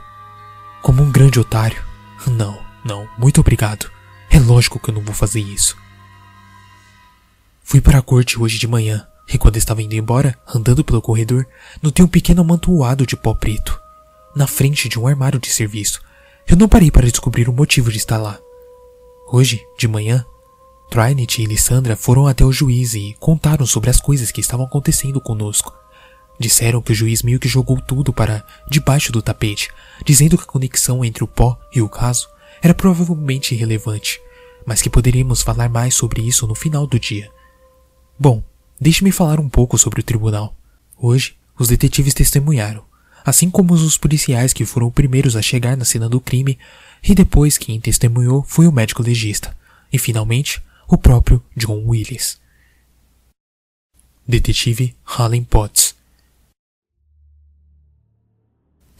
[0.82, 1.82] Como um grande otário.
[2.28, 3.90] Não, não, muito obrigado.
[4.30, 5.78] É lógico que eu não vou fazer isso.
[7.64, 11.48] Fui para a corte hoje de manhã e quando estava indo embora, andando pelo corredor,
[11.82, 13.80] notei um pequeno amontoado de pó preto,
[14.36, 16.02] na frente de um armário de serviço.
[16.46, 18.38] Eu não parei para descobrir o motivo de estar lá.
[19.32, 20.26] Hoje, de manhã,
[20.90, 25.22] Trinity e Lissandra foram até o juiz e contaram sobre as coisas que estavam acontecendo
[25.22, 25.81] conosco.
[26.39, 29.70] Disseram que o juiz meio que jogou tudo para debaixo do tapete,
[30.06, 32.28] dizendo que a conexão entre o pó e o caso
[32.62, 34.20] era provavelmente irrelevante,
[34.65, 37.30] mas que poderíamos falar mais sobre isso no final do dia.
[38.20, 38.44] Bom,
[38.82, 40.58] Deixe-me falar um pouco sobre o tribunal.
[40.98, 42.84] Hoje, os detetives testemunharam,
[43.24, 46.58] assim como os policiais que foram os primeiros a chegar na cena do crime,
[47.04, 49.56] e depois quem testemunhou foi o médico legista,
[49.94, 52.41] e finalmente, o próprio John Willis.
[54.28, 55.94] Detetive Allen Potts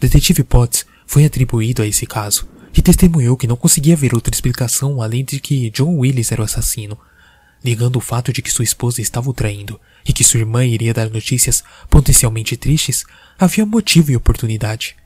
[0.02, 5.00] Detetive Potts foi atribuído a esse caso e testemunhou que não conseguia ver outra explicação
[5.00, 6.98] além de que John Willis era o assassino
[7.62, 10.92] negando o fato de que sua esposa estava o traindo e que sua irmã iria
[10.92, 13.04] dar notícias potencialmente tristes,
[13.38, 14.96] havia motivo e oportunidade.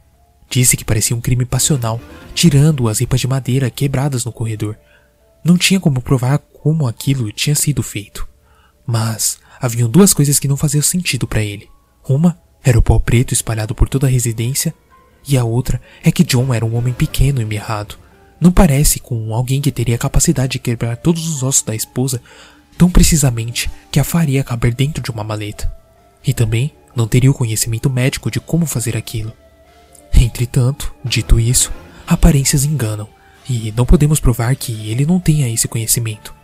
[0.48, 2.00] Disse que parecia um crime passional,
[2.35, 4.78] tirando as ripas de madeira quebradas no corredor.
[5.44, 8.26] Não tinha como provar como aquilo tinha sido feito.
[8.87, 11.68] Mas haviam duas coisas que não faziam sentido para ele.
[12.09, 14.74] Uma era o pó preto espalhado por toda a residência,
[15.28, 17.98] e a outra é que John era um homem pequeno e mirrado,
[18.40, 22.20] não parece com alguém que teria a capacidade de quebrar todos os ossos da esposa
[22.76, 25.72] tão precisamente que a faria caber dentro de uma maleta.
[26.24, 29.32] E também não teria o conhecimento médico de como fazer aquilo.
[30.12, 31.72] Entretanto, dito isso,
[32.06, 33.08] aparências enganam,
[33.48, 36.34] e não podemos provar que ele não tenha esse conhecimento.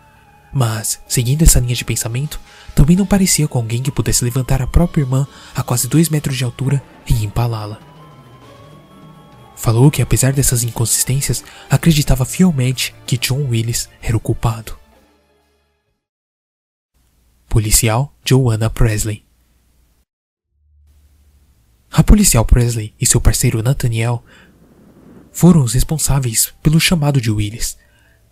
[0.53, 2.39] Mas, seguindo essa linha de pensamento,
[2.75, 6.37] também não parecia com alguém que pudesse levantar a própria irmã a quase dois metros
[6.37, 7.92] de altura e empalá-la.
[9.63, 14.77] Falou que, apesar dessas inconsistências, acreditava fielmente que John Willis era o culpado.
[17.49, 19.25] Policial Joanna Presley
[21.93, 24.25] A policial Presley e seu parceiro Nathaniel
[25.31, 27.79] foram os responsáveis pelo chamado de Willis.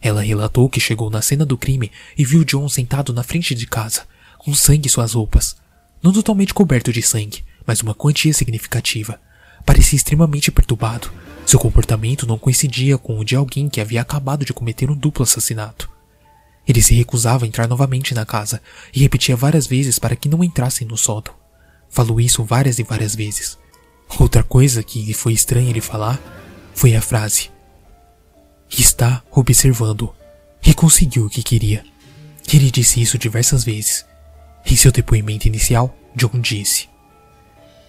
[0.02, 3.68] Ela relatou que chegou na cena do crime e viu John sentado na frente de
[3.68, 4.04] casa,
[4.36, 5.56] com sangue em suas roupas.
[6.02, 9.20] Não totalmente coberto de sangue, mas uma quantia significativa.
[9.70, 11.12] Parecia extremamente perturbado.
[11.46, 15.22] Seu comportamento não coincidia com o de alguém que havia acabado de cometer um duplo
[15.22, 15.88] assassinato.
[16.66, 18.60] Ele se recusava a entrar novamente na casa
[18.92, 21.32] e repetia várias vezes para que não entrassem no sótão.
[21.88, 23.56] Falou isso várias e várias vezes.
[24.18, 26.18] Outra coisa que foi estranha ele falar
[26.74, 27.48] foi a frase:
[28.68, 30.12] Está observando.
[30.66, 31.84] E conseguiu o que queria.
[32.52, 34.04] Ele disse isso diversas vezes.
[34.66, 36.88] Em seu depoimento inicial, John disse: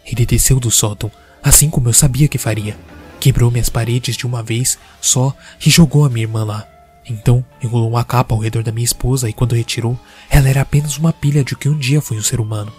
[0.05, 1.11] Ele desceu do sótão
[1.43, 2.77] assim como eu sabia que faria.
[3.19, 6.67] Quebrou minhas paredes de uma vez só e jogou a minha irmã lá.
[7.07, 9.99] Então enrolou uma capa ao redor da minha esposa e quando retirou,
[10.29, 12.71] ela era apenas uma pilha de que um dia foi um ser humano.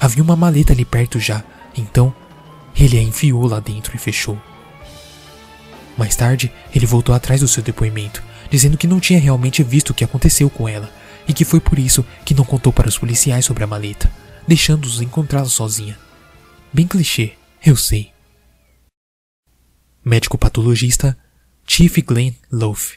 [0.00, 1.42] Havia uma maleta ali perto já,
[1.76, 2.14] então
[2.76, 4.38] ele a enfiou lá dentro e fechou.
[5.96, 9.94] Mais tarde, ele voltou atrás do seu depoimento, dizendo que não tinha realmente visto o
[9.94, 10.90] que aconteceu com ela
[11.26, 14.10] e que foi por isso que não contou para os policiais sobre a maleta,
[14.46, 15.98] deixando-os encontrá-la sozinha.
[16.72, 17.32] Bem clichê,
[17.64, 18.12] eu sei.
[20.04, 21.18] Médico patologista
[21.66, 22.96] Chief Glenn Loaf.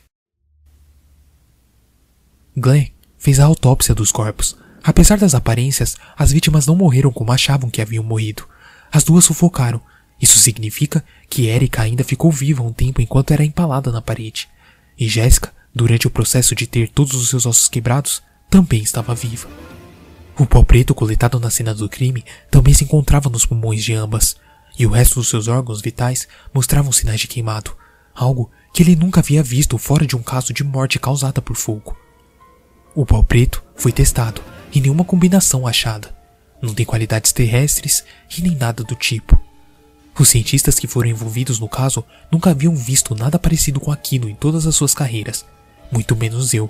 [2.55, 4.57] Glenn fez a autópsia dos corpos.
[4.83, 8.47] Apesar das aparências, as vítimas não morreram como achavam que haviam morrido.
[8.91, 9.81] As duas sufocaram.
[10.21, 14.47] Isso significa que Erika ainda ficou viva um tempo enquanto era empalada na parede.
[14.97, 19.49] E Jéssica, durante o processo de ter todos os seus ossos quebrados, também estava viva.
[20.37, 24.35] O pó preto coletado na cena do crime também se encontrava nos pulmões de ambas,
[24.77, 27.75] e o resto dos seus órgãos vitais mostravam sinais de queimado,
[28.15, 31.95] algo que ele nunca havia visto fora de um caso de morte causada por fogo.
[32.95, 34.41] O pó preto foi testado
[34.73, 36.15] e nenhuma combinação achada.
[36.61, 38.03] Não tem qualidades terrestres
[38.37, 39.39] e nem nada do tipo.
[40.17, 44.35] Os cientistas que foram envolvidos no caso nunca haviam visto nada parecido com aquilo em
[44.35, 45.45] todas as suas carreiras,
[45.91, 46.69] muito menos eu.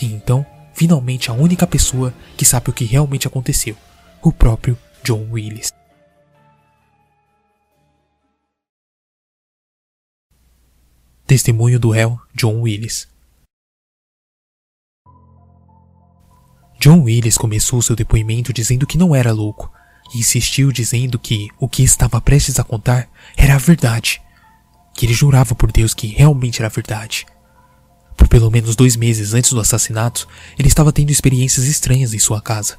[0.00, 3.76] E então, finalmente, a única pessoa que sabe o que realmente aconteceu:
[4.22, 5.72] o próprio John Willis.
[11.26, 13.08] Testemunho do réu John Willis.
[16.78, 19.72] John Willis começou seu depoimento dizendo que não era louco
[20.14, 23.08] e insistiu dizendo que o que estava prestes a contar
[23.38, 24.20] era a verdade,
[24.92, 27.24] que ele jurava por Deus que realmente era verdade.
[28.18, 32.42] Por pelo menos dois meses antes do assassinato, ele estava tendo experiências estranhas em sua
[32.42, 32.76] casa.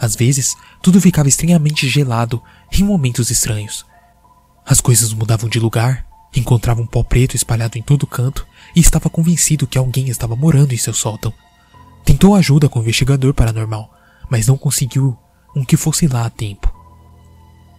[0.00, 3.84] Às vezes, tudo ficava estranhamente gelado em momentos estranhos.
[4.64, 9.10] As coisas mudavam de lugar Encontrava um pó preto espalhado em todo canto e estava
[9.10, 11.32] convencido que alguém estava morando em seu sótão.
[12.04, 13.92] Tentou ajuda com o investigador paranormal,
[14.30, 15.16] mas não conseguiu
[15.54, 16.72] um que fosse lá a tempo.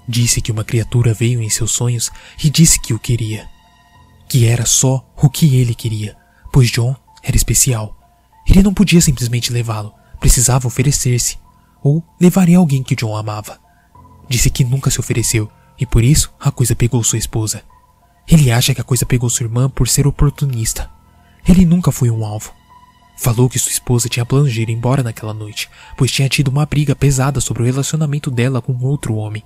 [0.07, 2.11] Disse que uma criatura veio em seus sonhos
[2.43, 3.47] e disse que o queria.
[4.27, 6.15] Que era só o que ele queria,
[6.51, 7.97] pois John era especial.
[8.47, 11.37] Ele não podia simplesmente levá-lo, precisava oferecer-se,
[11.81, 13.59] ou levaria alguém que John amava.
[14.27, 17.63] Disse que nunca se ofereceu, e por isso a coisa pegou sua esposa.
[18.27, 20.89] Ele acha que a coisa pegou sua irmã por ser oportunista.
[21.47, 22.53] Ele nunca foi um alvo.
[23.17, 26.65] Falou que sua esposa tinha planos de ir embora naquela noite, pois tinha tido uma
[26.65, 29.43] briga pesada sobre o relacionamento dela com outro homem.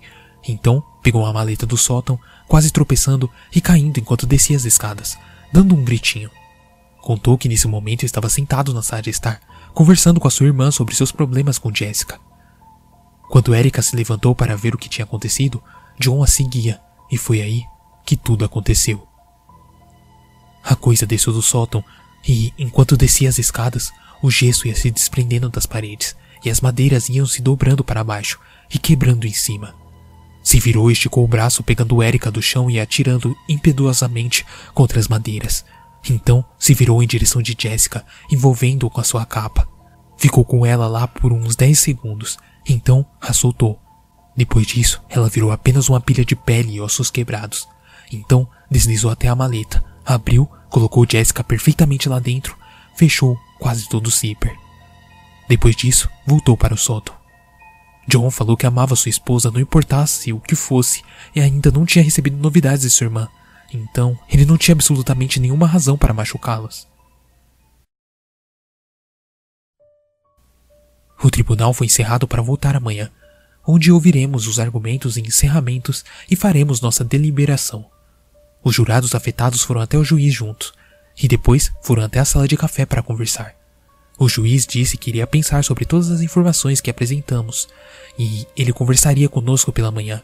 [0.47, 5.17] Então, pegou uma maleta do sótão, quase tropeçando e caindo enquanto descia as escadas,
[5.51, 6.29] dando um gritinho.
[7.01, 9.41] Contou que nesse momento estava sentado na sala de estar,
[9.73, 12.19] conversando com a sua irmã sobre seus problemas com Jessica.
[13.29, 15.61] Quando Erika se levantou para ver o que tinha acontecido,
[15.99, 16.79] John a seguia,
[17.11, 17.63] e foi aí
[18.07, 19.05] que tudo aconteceu.
[20.63, 21.83] A coisa desceu do sótão
[22.25, 23.91] e, enquanto descia as escadas,
[24.23, 28.39] o gesso ia se desprendendo das paredes e as madeiras iam se dobrando para baixo
[28.73, 29.75] e quebrando em cima.
[30.41, 35.09] Se virou e esticou o braço pegando Erika do chão e atirando impetuosamente contra as
[35.09, 35.65] madeiras.
[36.09, 39.67] Então se virou em direção de Jessica, envolvendo-o com a sua capa.
[40.17, 43.77] Ficou com ela lá por uns 10 segundos, então a soltou.
[44.35, 47.67] Depois disso, ela virou apenas uma pilha de pele e ossos quebrados.
[48.11, 52.57] Então deslizou até a maleta, abriu, colocou Jessica perfeitamente lá dentro,
[52.95, 54.55] fechou quase todo o zíper.
[55.47, 57.15] Depois disso, voltou para o sótão.
[58.07, 61.03] John falou que amava sua esposa não importasse o que fosse
[61.35, 63.27] e ainda não tinha recebido novidades de sua irmã.
[63.73, 66.87] Então, ele não tinha absolutamente nenhuma razão para machucá-las.
[71.21, 73.11] O tribunal foi encerrado para voltar amanhã,
[73.65, 77.89] onde ouviremos os argumentos e encerramentos e faremos nossa deliberação.
[78.63, 80.73] Os jurados afetados foram até o juiz juntos
[81.21, 83.55] e depois foram até a sala de café para conversar.
[84.19, 87.67] O juiz disse que iria pensar sobre todas as informações que apresentamos
[88.17, 90.21] e ele conversaria conosco pela manhã.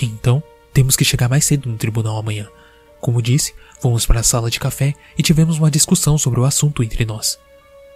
[0.00, 2.48] Então, temos que chegar mais cedo no tribunal amanhã.
[3.00, 6.82] Como disse, fomos para a sala de café e tivemos uma discussão sobre o assunto
[6.82, 7.38] entre nós.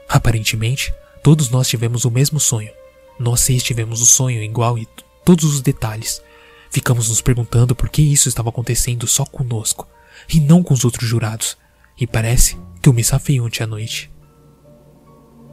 [0.08, 2.72] Aparentemente, todos nós tivemos o mesmo sonho.
[3.18, 4.88] Nós seis tivemos o sonho igual e
[5.24, 6.22] todos os detalhes.
[6.70, 9.88] Ficamos nos perguntando por que isso estava acontecendo só conosco
[10.28, 11.56] e não com os outros jurados,
[11.98, 14.10] e parece que eu me safei ontem à noite.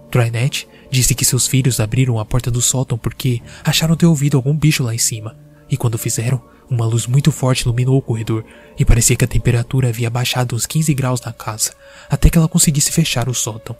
[0.09, 4.55] Trinette disse que seus filhos abriram a porta do sótão porque acharam ter ouvido algum
[4.55, 5.37] bicho lá em cima,
[5.69, 8.45] e quando fizeram, uma luz muito forte iluminou o corredor
[8.77, 11.73] e parecia que a temperatura havia baixado uns 15 graus na casa,
[12.09, 13.75] até que ela conseguisse fechar o sótão.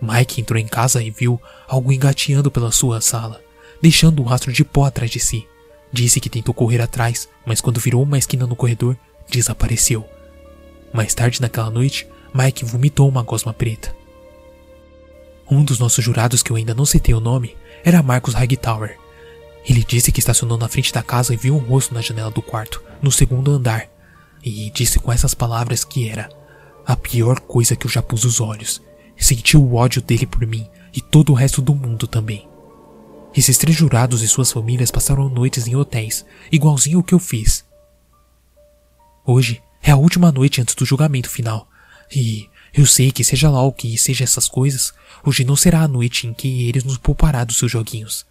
[0.00, 3.40] Mike entrou em casa e viu algo engateando pela sua sala,
[3.82, 5.46] deixando um rastro de pó atrás de si.
[5.92, 8.96] Disse que tentou correr atrás, mas quando virou uma esquina no corredor,
[9.28, 10.04] desapareceu.
[10.92, 13.94] Mais tarde naquela noite, Mike vomitou uma gosma preta.
[15.50, 18.98] Um dos nossos jurados, que eu ainda não citei o nome, era Marcos Hightower.
[19.66, 22.42] Ele disse que estacionou na frente da casa e viu um rosto na janela do
[22.42, 23.88] quarto, no segundo andar,
[24.42, 26.28] e disse com essas palavras que era
[26.86, 28.80] a pior coisa que eu já pus os olhos.
[29.16, 32.47] Sentiu o ódio dele por mim e todo o resto do mundo também.
[33.34, 37.64] Esses três jurados e suas famílias passaram noites em hotéis, igualzinho o que eu fiz.
[39.24, 41.68] Hoje é a última noite antes do julgamento final,
[42.14, 44.92] e eu sei que seja lá o que seja essas coisas,
[45.24, 48.26] hoje não será a noite em que eles nos poupará dos seus joguinhos.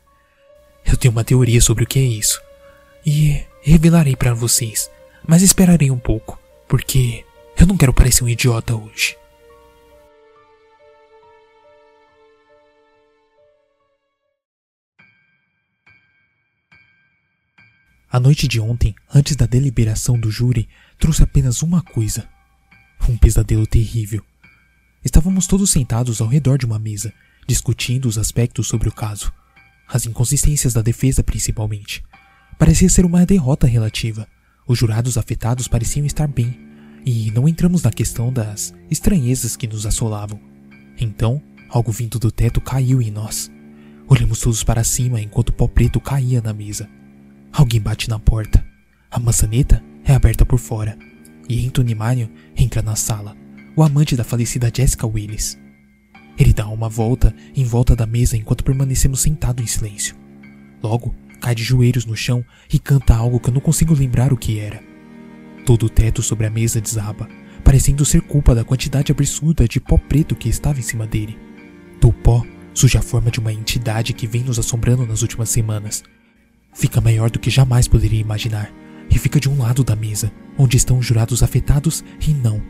[0.85, 2.41] Eu tenho uma teoria sobre o que é isso,
[3.05, 4.89] e revelarei para vocês,
[5.25, 7.23] mas esperarei um pouco, porque
[7.57, 9.15] eu não quero parecer um idiota hoje.
[18.09, 22.25] A noite de ontem, antes da deliberação do júri, trouxe apenas uma coisa:
[23.09, 24.23] um pesadelo terrível.
[25.03, 27.13] Estávamos todos sentados ao redor de uma mesa,
[27.45, 29.33] discutindo os aspectos sobre o caso,
[29.89, 32.01] as inconsistências da defesa principalmente.
[32.57, 34.25] Parecia ser uma derrota relativa.
[34.65, 36.57] Os jurados afetados pareciam estar bem,
[37.05, 40.39] e não entramos na questão das estranhezas que nos assolavam.
[40.97, 43.51] Então, algo vindo do teto caiu em nós.
[44.07, 46.89] Olhamos todos para cima enquanto o pó preto caía na mesa.
[47.51, 48.65] Alguém bate na porta.
[49.09, 50.97] A maçaneta é aberta por fora,
[51.49, 53.35] e Anthony Marion entra na sala,
[53.75, 55.57] o amante da falecida Jessica Willis.
[56.37, 60.15] Ele dá uma volta em volta da mesa enquanto permanecemos sentados em silêncio.
[60.83, 64.37] Logo, cai de joelhos no chão e canta algo que eu não consigo lembrar o
[64.37, 64.83] que era.
[65.65, 67.27] Todo o teto sobre a mesa desaba,
[67.63, 71.37] parecendo ser culpa da quantidade absurda de pó preto que estava em cima dele.
[71.99, 76.03] Do pó surge a forma de uma entidade que vem nos assombrando nas últimas semanas.
[76.77, 78.71] Fica maior do que jamais poderia imaginar,
[79.09, 82.61] e fica de um lado da mesa, onde estão os jurados afetados e não,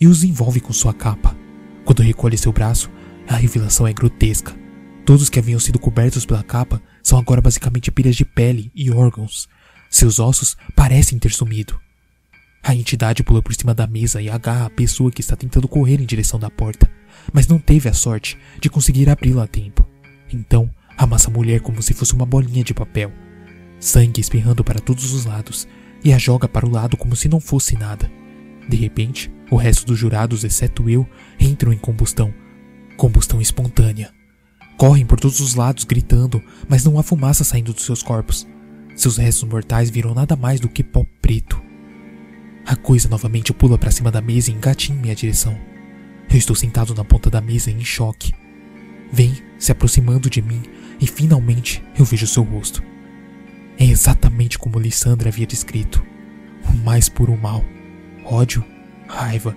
[0.00, 1.36] e os envolve com sua capa.
[1.84, 2.90] Quando recolhe seu braço,
[3.28, 4.56] a revelação é grotesca.
[5.04, 9.46] Todos que haviam sido cobertos pela capa são agora basicamente pilhas de pele e órgãos.
[9.90, 11.78] Seus ossos parecem ter sumido.
[12.62, 16.00] A entidade pula por cima da mesa e agarra a pessoa que está tentando correr
[16.00, 16.90] em direção da porta,
[17.30, 19.86] mas não teve a sorte de conseguir abri-la a tempo.
[20.32, 23.12] Então, amassa a mulher como se fosse uma bolinha de papel,
[23.82, 25.66] sangue espirrando para todos os lados,
[26.04, 28.10] e a joga para o lado como se não fosse nada.
[28.68, 31.06] De repente, o resto dos jurados, exceto eu,
[31.38, 32.32] entram em combustão.
[32.96, 34.12] Combustão espontânea.
[34.78, 38.46] Correm por todos os lados gritando, mas não há fumaça saindo dos seus corpos.
[38.94, 41.60] Seus restos mortais viram nada mais do que pó preto.
[42.64, 45.58] A coisa novamente pula para cima da mesa e engatinha em minha direção.
[46.30, 48.32] Eu estou sentado na ponta da mesa em choque.
[49.12, 50.62] Vem se aproximando de mim
[51.00, 52.91] e finalmente eu vejo seu rosto.
[53.78, 56.04] É exatamente como Lissandra havia descrito.
[56.68, 57.64] O mais puro mal.
[58.24, 58.64] Ódio,
[59.08, 59.56] raiva.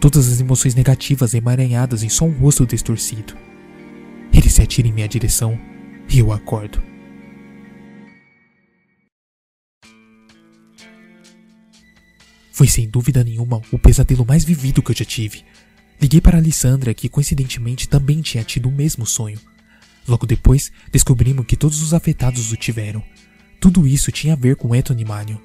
[0.00, 3.36] Todas as emoções negativas emaranhadas em só um rosto distorcido.
[4.32, 5.58] Ele se atira em minha direção
[6.08, 6.82] e eu acordo.
[12.52, 15.44] Foi sem dúvida nenhuma o pesadelo mais vivido que eu já tive.
[16.00, 19.40] Liguei para Alessandra, que coincidentemente também tinha tido o mesmo sonho.
[20.06, 23.02] Logo depois, descobrimos que todos os afetados o tiveram.
[23.62, 25.38] Tudo isso tinha a ver com Anthony Manion.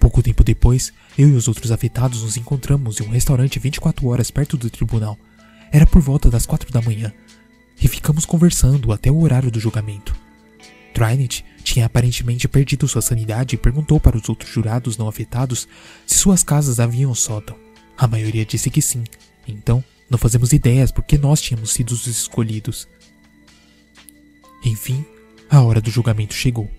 [0.00, 4.30] Pouco tempo depois, eu e os outros afetados nos encontramos em um restaurante 24 horas
[4.30, 5.18] perto do tribunal.
[5.70, 7.12] Era por volta das quatro da manhã.
[7.82, 10.16] E ficamos conversando até o horário do julgamento.
[10.94, 15.68] Trinity tinha aparentemente perdido sua sanidade e perguntou para os outros jurados não afetados
[16.06, 17.58] se suas casas haviam sótão.
[17.94, 19.04] A maioria disse que sim.
[19.46, 22.88] Então, não fazemos ideias porque nós tínhamos sido os escolhidos.
[24.64, 25.04] Enfim,
[25.50, 26.70] a hora do julgamento chegou.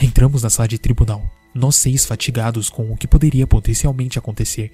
[0.00, 4.72] Entramos na sala de tribunal, nós seis fatigados com o que poderia potencialmente acontecer.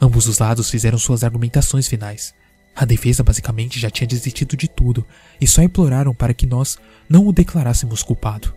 [0.00, 2.34] Ambos os lados fizeram suas argumentações finais.
[2.76, 5.06] A defesa basicamente já tinha desistido de tudo
[5.40, 8.54] e só imploraram para que nós não o declarássemos culpado.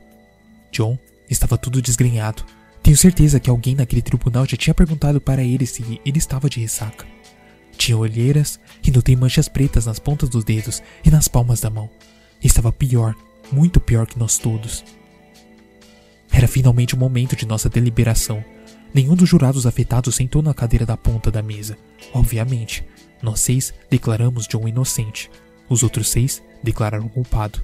[0.71, 0.97] John
[1.29, 2.43] estava tudo desgrenhado.
[2.83, 6.59] Tenho certeza que alguém naquele tribunal já tinha perguntado para ele se ele estava de
[6.59, 7.05] ressaca.
[7.77, 11.89] Tinha olheiras e notei manchas pretas nas pontas dos dedos e nas palmas da mão.
[12.41, 13.15] Estava pior,
[13.51, 14.83] muito pior que nós todos.
[16.31, 18.43] Era finalmente o momento de nossa deliberação.
[18.93, 21.77] Nenhum dos jurados afetados sentou na cadeira da ponta da mesa,
[22.13, 22.85] obviamente,
[23.21, 25.29] nós seis declaramos John inocente.
[25.69, 27.63] Os outros seis declararam culpado.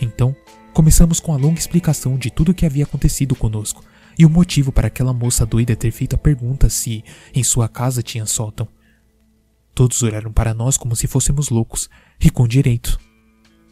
[0.00, 0.34] Então,
[0.72, 3.84] começamos com a longa explicação de tudo o que havia acontecido conosco
[4.18, 7.04] e o motivo para aquela moça doida ter feito a pergunta se
[7.34, 8.68] em sua casa tinha sótão.
[9.74, 12.98] Todos olharam para nós como se fôssemos loucos, e com direito.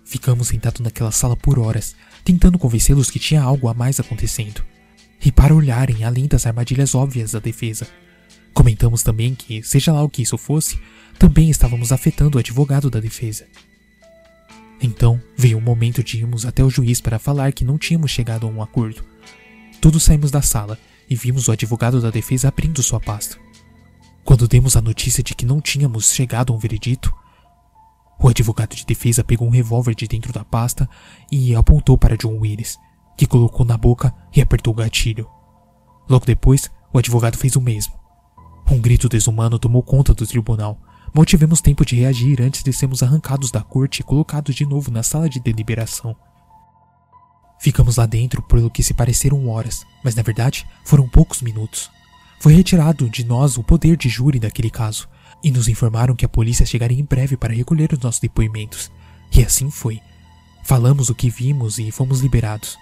[0.05, 1.95] Ficamos sentados naquela sala por horas,
[2.25, 4.63] tentando convencê-los que tinha algo a mais acontecendo.
[5.25, 7.87] E para olharem além das armadilhas óbvias da defesa.
[8.53, 10.79] Comentamos também que, seja lá o que isso fosse,
[11.19, 13.47] também estávamos afetando o advogado da defesa.
[14.81, 18.47] Então veio o momento de irmos até o juiz para falar que não tínhamos chegado
[18.47, 19.05] a um acordo.
[19.81, 20.79] Todos saímos da sala
[21.09, 23.37] e vimos o advogado da defesa abrindo sua pasta.
[24.25, 27.15] Quando demos a notícia de que não tínhamos chegado a um veredito,
[28.19, 30.89] o advogado de defesa pegou um revólver de dentro da pasta
[31.31, 32.79] e apontou para John Willis,
[33.17, 35.29] que colocou na boca e apertou o gatilho.
[36.09, 37.95] Logo depois, o advogado fez o mesmo.
[38.71, 40.79] Um grito desumano tomou conta do tribunal
[41.15, 44.91] Mal tivemos tempo de reagir antes de sermos arrancados da corte e colocados de novo
[44.91, 46.17] na sala de deliberação.
[47.61, 51.91] Ficamos lá dentro por o que se pareceram horas, mas na verdade foram poucos minutos.
[52.41, 55.07] Foi retirado de nós o poder de júri daquele caso,
[55.43, 58.91] e nos informaram que a polícia chegaria em breve para recolher os nossos depoimentos.
[59.35, 60.01] E assim foi.
[60.63, 62.79] Falamos o que vimos e fomos liberados.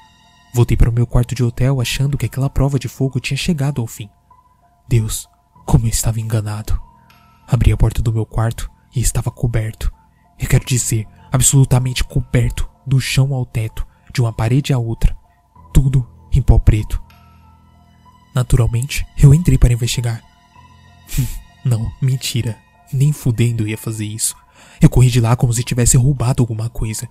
[0.52, 3.80] Voltei para o meu quarto de hotel achando que aquela prova de fogo tinha chegado
[3.80, 4.08] ao fim.
[4.88, 5.28] Deus,
[5.64, 6.80] como eu estava enganado.
[7.46, 9.92] Abri a porta do meu quarto e estava coberto.
[10.38, 15.16] Eu quero dizer, absolutamente coberto, do chão ao teto, de uma parede à outra.
[15.72, 17.00] Tudo em pó preto.
[18.34, 20.22] Naturalmente, eu entrei para investigar.
[21.64, 22.58] Não, mentira.
[22.92, 24.34] Nem fudendo ia fazer isso.
[24.80, 27.06] Eu corri de lá como se tivesse roubado alguma coisa.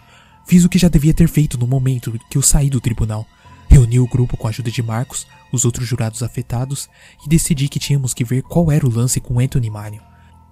[0.45, 3.25] Fiz o que já devia ter feito no momento que eu saí do tribunal.
[3.69, 6.89] Reuni o grupo com a ajuda de Marcos, os outros jurados afetados,
[7.23, 10.01] e decidi que tínhamos que ver qual era o lance com Anthony Marion,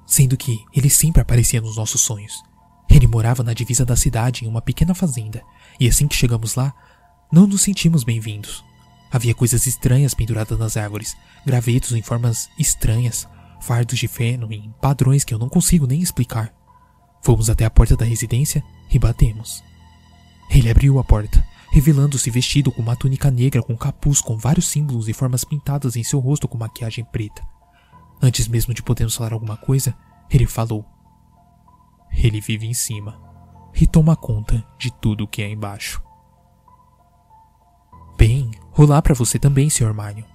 [0.05, 2.33] sendo que ele sempre aparecia nos nossos sonhos.
[2.89, 5.41] Ele morava na divisa da cidade, em uma pequena fazenda,
[5.79, 6.73] e assim que chegamos lá,
[7.31, 8.63] não nos sentimos bem-vindos.
[9.11, 13.27] Havia coisas estranhas penduradas nas árvores, gravetos em formas estranhas,
[13.59, 16.53] fardos de feno em padrões que eu não consigo nem explicar.
[17.21, 19.63] Fomos até a porta da residência e batemos.
[20.49, 25.07] Ele abriu a porta, revelando-se vestido com uma túnica negra com capuz com vários símbolos
[25.07, 27.45] e formas pintadas em seu rosto com maquiagem preta.
[28.21, 29.95] Antes mesmo de podermos falar alguma coisa,
[30.29, 30.85] ele falou:
[32.11, 33.21] Ele vive em cima
[33.75, 36.01] e toma conta de tudo o que é embaixo.
[38.17, 39.93] Bem, olá para você também, Sr.
[39.93, 40.25] Mário.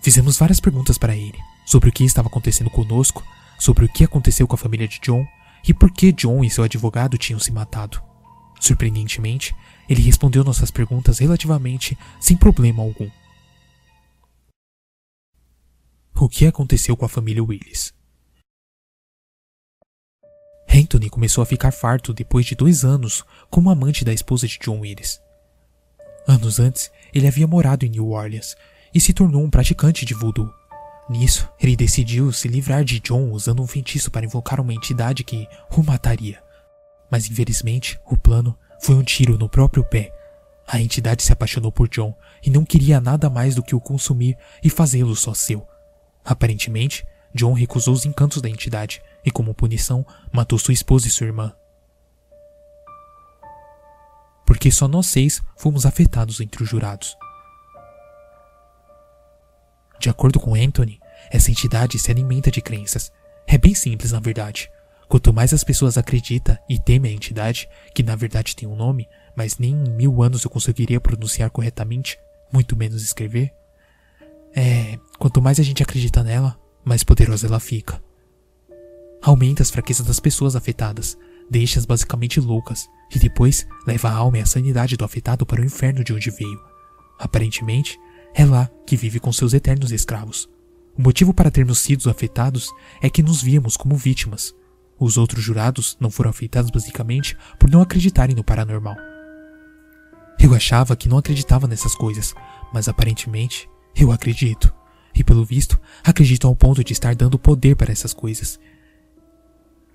[0.00, 3.22] Fizemos várias perguntas para ele, sobre o que estava acontecendo conosco,
[3.58, 5.26] sobre o que aconteceu com a família de John
[5.66, 8.00] e por que John e seu advogado tinham se matado.
[8.60, 9.54] Surpreendentemente,
[9.88, 13.10] ele respondeu nossas perguntas relativamente sem problema algum.
[16.14, 17.92] O que aconteceu com a família Willis?
[20.68, 24.80] Anthony começou a ficar farto depois de dois anos como amante da esposa de John
[24.80, 25.20] Willis.
[26.26, 28.56] Anos antes, ele havia morado em New Orleans
[28.92, 30.52] e se tornou um praticante de voodoo.
[31.08, 35.48] Nisso, ele decidiu se livrar de John usando um feitiço para invocar uma entidade que
[35.76, 36.42] o mataria.
[37.10, 40.12] Mas infelizmente, o plano foi um tiro no próprio pé.
[40.66, 44.36] A entidade se apaixonou por John e não queria nada mais do que o consumir
[44.62, 45.64] e fazê-lo só seu.
[46.24, 51.28] Aparentemente, John recusou os encantos da entidade e, como punição, matou sua esposa e sua
[51.28, 51.54] irmã.
[54.44, 57.16] Porque só nós seis fomos afetados entre os jurados.
[59.98, 60.98] De acordo com Anthony,
[61.30, 63.12] essa entidade se alimenta de crenças.
[63.46, 64.70] É bem simples, na verdade.
[65.08, 69.08] Quanto mais as pessoas acreditam e temem a entidade, que na verdade tem um nome,
[69.36, 72.18] mas nem em mil anos eu conseguiria pronunciar corretamente,
[72.52, 73.52] muito menos escrever,
[74.56, 74.98] é.
[75.18, 78.02] Quanto mais a gente acredita nela, mais poderosa ela fica.
[79.22, 81.16] Aumenta as fraquezas das pessoas afetadas,
[81.50, 85.64] deixa-as basicamente loucas, e depois leva a alma e a sanidade do afetado para o
[85.64, 86.58] inferno de onde veio.
[87.18, 87.98] Aparentemente,
[88.36, 90.46] é lá que vive com seus eternos escravos.
[90.96, 92.70] O motivo para termos sido afetados
[93.00, 94.54] é que nos víamos como vítimas.
[95.00, 98.94] Os outros jurados não foram afetados basicamente por não acreditarem no paranormal.
[100.38, 102.34] Eu achava que não acreditava nessas coisas,
[102.74, 104.72] mas aparentemente eu acredito.
[105.14, 108.60] E pelo visto, acredito ao ponto de estar dando poder para essas coisas.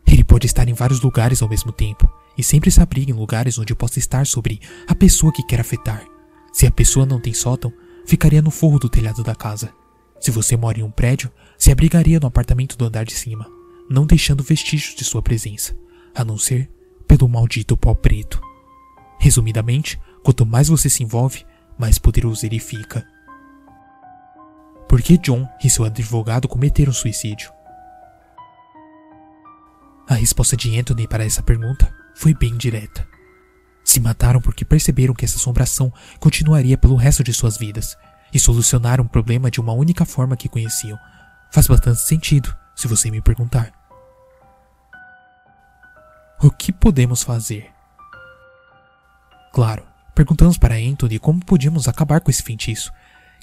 [0.06, 3.60] Ele pode estar em vários lugares ao mesmo tempo, e sempre se abriga em lugares
[3.60, 6.04] onde possa estar sobre a pessoa que quer afetar.
[6.52, 7.72] Se a pessoa não tem sótão,
[8.06, 9.74] ficaria no forro do telhado da casa.
[10.20, 13.50] Se você mora em um prédio, se abrigaria no apartamento do andar de cima,
[13.90, 15.76] não deixando vestígios de sua presença,
[16.14, 16.70] a não ser
[17.08, 18.42] pelo maldito pó preto.
[19.20, 21.46] Resumidamente, quanto mais você se envolve,
[21.78, 23.06] mais poderoso ele fica.
[24.88, 27.52] Por que John e seu advogado cometeram suicídio?
[30.08, 33.08] A resposta de Anthony para essa pergunta foi bem direta.
[33.84, 37.98] Se mataram porque perceberam que essa assombração continuaria pelo resto de suas vidas
[38.34, 40.98] e solucionaram o problema de uma única forma que conheciam.
[41.52, 43.72] Faz bastante sentido, se você me perguntar.
[46.42, 47.70] O que podemos fazer?
[49.54, 52.92] Claro, perguntamos para Anthony como podíamos acabar com esse feitiço.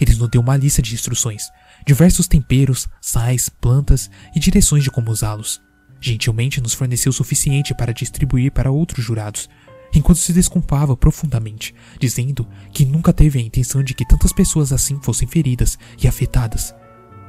[0.01, 1.51] Ele nos deu uma lista de instruções,
[1.87, 5.61] diversos temperos, sais, plantas e direções de como usá-los.
[6.01, 9.49] Gentilmente nos forneceu o suficiente para distribuir para outros jurados,
[9.95, 15.01] enquanto se desculpava profundamente, dizendo que nunca teve a intenção de que tantas pessoas assim
[15.01, 16.75] fossem feridas e afetadas.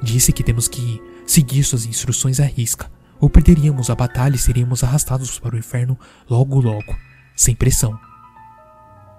[0.02, 4.84] Disse que temos que seguir suas instruções à risca, ou perderíamos a batalha e seríamos
[4.84, 5.98] arrastados para o inferno
[6.30, 6.96] logo logo,
[7.36, 8.00] sem pressão.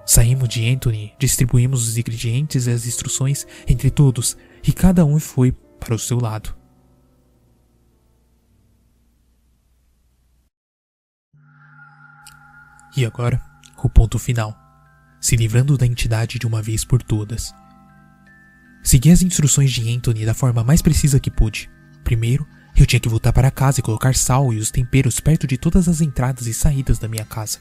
[0.06, 4.36] Saímos de Anthony, distribuímos os ingredientes e as instruções entre todos,
[4.66, 6.59] e cada um foi para o seu lado.
[12.96, 13.40] E agora,
[13.82, 14.56] o ponto final.
[15.20, 17.52] se livrando da entidade de uma vez por todas.
[18.82, 21.70] Segui as instruções de Anthony da forma mais precisa que pude.
[22.02, 25.58] Primeiro, eu tinha que voltar para casa e colocar sal e os temperos perto de
[25.58, 27.58] todas as entradas e saídas da minha casa,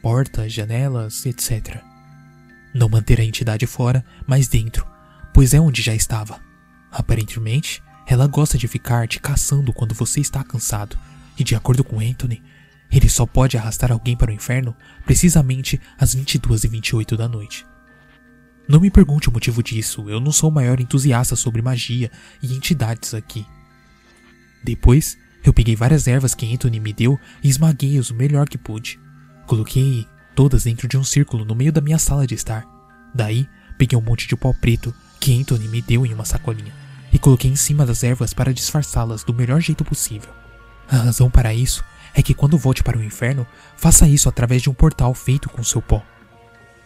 [0.00, 1.82] portas, janelas, etc.
[2.74, 4.86] Não manter a entidade fora, mas dentro,
[5.34, 6.40] pois é onde já estava.
[6.90, 10.98] Aparentemente, ela gosta de ficar te caçando quando você está cansado,
[11.38, 12.42] e de acordo com Anthony,
[12.92, 17.66] ele só pode arrastar alguém para o inferno precisamente às 22 e 28 da noite.
[18.68, 22.10] Não me pergunte o motivo disso, eu não sou o maior entusiasta sobre magia
[22.42, 23.46] e entidades aqui.
[24.62, 29.00] Depois, eu peguei várias ervas que Anthony me deu e esmaguei-as o melhor que pude.
[29.46, 32.64] Coloquei todas dentro de um círculo no meio da minha sala de estar.
[33.12, 36.72] Daí, peguei um monte de pó preto que Anthony me deu em uma sacolinha
[37.12, 40.30] e coloquei em cima das ervas para disfarçá-las do melhor jeito possível.
[40.88, 41.84] A razão para isso
[42.14, 43.46] é que quando volte para o inferno,
[43.76, 46.02] faça isso através de um portal feito com seu pó.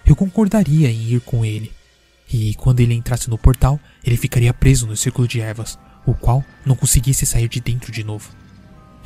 [0.05, 1.73] Eu concordaria em ir com ele,
[2.33, 6.45] e quando ele entrasse no portal, ele ficaria preso no círculo de ervas, o qual
[6.65, 8.31] não conseguisse sair de dentro de novo.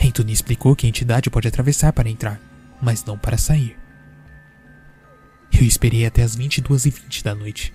[0.02, 2.40] Anthony explicou que a entidade pode atravessar para entrar,
[2.80, 3.76] mas não para sair.
[5.52, 7.72] Eu esperei até as 22h20 da noite.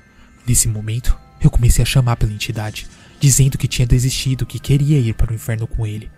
[0.47, 2.87] Nesse momento, eu comecei a chamar pela entidade,
[3.19, 6.09] dizendo que tinha desistido, que queria ir para o inferno com ele.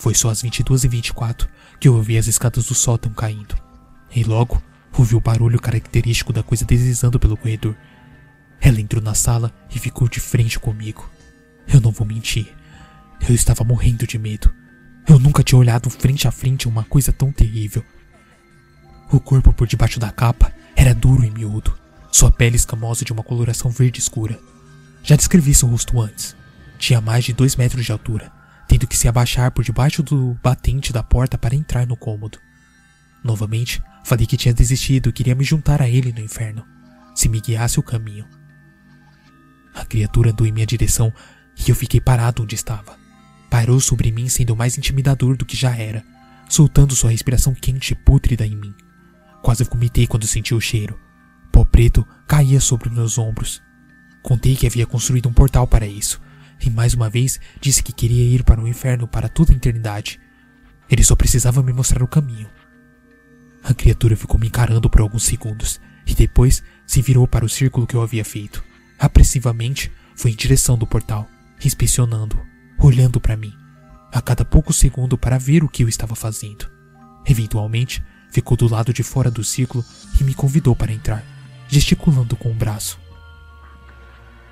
[0.00, 1.46] Foi só às 22h24
[1.78, 3.54] que eu ouvi as escadas do sótão caindo.
[4.10, 4.62] E logo,
[4.96, 7.76] ouvi o barulho característico da coisa deslizando pelo corredor.
[8.62, 11.06] Ela entrou na sala e ficou de frente comigo.
[11.68, 12.50] Eu não vou mentir.
[13.28, 14.50] Eu estava morrendo de medo.
[15.06, 17.84] Eu nunca tinha olhado frente a frente uma coisa tão terrível.
[19.12, 21.78] O corpo por debaixo da capa era duro e miúdo,
[22.10, 24.40] sua pele escamosa de uma coloração verde escura.
[25.02, 26.34] Já descrevi seu rosto antes.
[26.78, 28.39] Tinha mais de dois metros de altura
[28.70, 32.38] tendo que se abaixar por debaixo do batente da porta para entrar no cômodo.
[33.24, 36.64] Novamente, falei que tinha desistido e queria me juntar a ele no inferno,
[37.12, 38.28] se me guiasse o caminho.
[39.74, 41.12] A criatura andou em minha direção
[41.66, 42.96] e eu fiquei parado onde estava.
[43.50, 46.04] Parou sobre mim sendo mais intimidador do que já era,
[46.48, 48.72] soltando sua respiração quente e pútrida em mim.
[49.42, 50.96] Quase vomitei quando senti o cheiro.
[51.50, 53.60] Pó preto caía sobre meus ombros.
[54.22, 56.20] Contei que havia construído um portal para isso,
[56.60, 60.20] e mais uma vez disse que queria ir para o inferno para toda a eternidade.
[60.90, 62.48] Ele só precisava me mostrar o caminho.
[63.62, 67.86] A criatura ficou me encarando por alguns segundos e depois se virou para o círculo
[67.86, 68.62] que eu havia feito.
[68.98, 71.28] Apressivamente foi em direção do portal,
[71.64, 72.38] inspecionando,
[72.78, 73.52] olhando para mim,
[74.12, 76.70] a cada pouco segundo para ver o que eu estava fazendo.
[77.26, 79.84] Eventualmente, ficou do lado de fora do círculo
[80.20, 81.24] e me convidou para entrar,
[81.68, 82.98] gesticulando com o braço.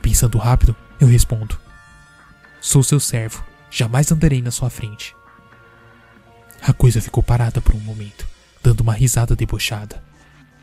[0.00, 1.58] Pensando rápido, eu respondo:
[2.60, 5.14] Sou seu servo, jamais andarei na sua frente.
[6.60, 8.26] A coisa ficou parada por um momento,
[8.62, 10.02] dando uma risada debochada,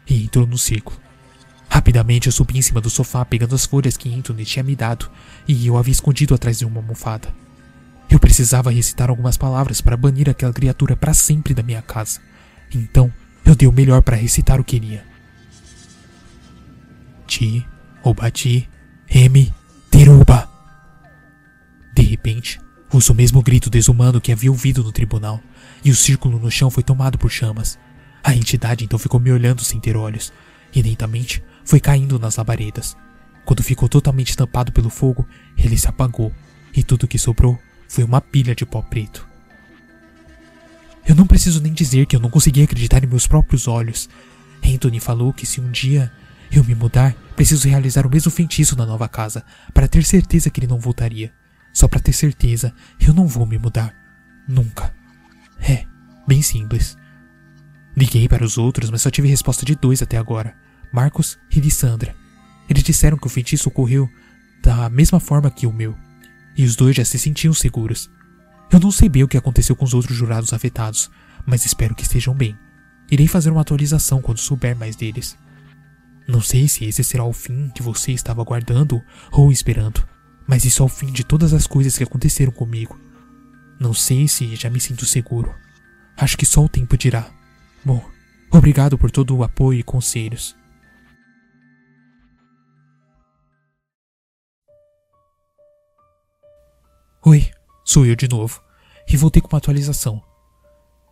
[0.07, 0.99] e entrou no círculo.
[1.69, 5.09] Rapidamente eu subi em cima do sofá, pegando as folhas que Anthony tinha me dado,
[5.47, 7.33] e eu havia escondido atrás de uma almofada.
[8.09, 12.19] Eu precisava recitar algumas palavras para banir aquela criatura para sempre da minha casa.
[12.73, 13.11] Então,
[13.43, 15.03] eu dei o melhor para recitar o que queria.
[17.25, 17.65] Ti,
[18.03, 18.69] Obati,
[19.09, 19.53] M,
[19.89, 20.54] Teruba.
[21.95, 22.59] De repente,
[22.91, 25.41] ouço o mesmo grito desumano que havia ouvido no tribunal,
[25.81, 27.79] e o círculo no chão foi tomado por chamas.
[28.21, 30.33] A entidade então ficou me olhando sem ter olhos,
[30.75, 32.97] e lentamente foi caindo nas labaredas.
[33.45, 35.25] Quando ficou totalmente tampado pelo fogo,
[35.57, 36.33] ele se apagou,
[36.75, 39.25] e tudo que sobrou foi uma pilha de pó preto.
[41.07, 44.09] Eu não preciso nem dizer que eu não conseguia acreditar em meus próprios olhos.
[44.65, 46.11] Anthony falou que se um dia
[46.51, 50.59] eu me mudar, preciso realizar o mesmo feitiço na nova casa, para ter certeza que
[50.59, 51.31] ele não voltaria.
[51.75, 52.73] Só para ter certeza,
[53.05, 53.93] eu não vou me mudar.
[54.47, 54.95] Nunca.
[55.59, 55.85] É,
[56.25, 56.95] bem simples.
[57.97, 60.55] Liguei para os outros, mas só tive resposta de dois até agora:
[60.93, 62.15] Marcos e Lissandra.
[62.69, 64.09] Eles disseram que o feitiço ocorreu
[64.63, 65.97] da mesma forma que o meu,
[66.55, 68.09] e os dois já se sentiam seguros.
[68.71, 71.11] Eu não sei bem o que aconteceu com os outros jurados afetados,
[71.45, 72.57] mas espero que estejam bem.
[73.11, 75.37] Irei fazer uma atualização quando souber mais deles.
[76.25, 80.14] Não sei se esse será o fim que você estava aguardando ou esperando.
[80.47, 82.99] Mas isso é o fim de todas as coisas que aconteceram comigo.
[83.79, 85.53] Não sei se já me sinto seguro.
[86.17, 87.29] Acho que só o tempo dirá.
[87.83, 88.03] Bom,
[88.51, 90.55] obrigado por todo o apoio e conselhos.
[97.25, 97.51] Oi,
[97.83, 98.61] sou eu de novo.
[99.07, 100.23] E voltei com uma atualização.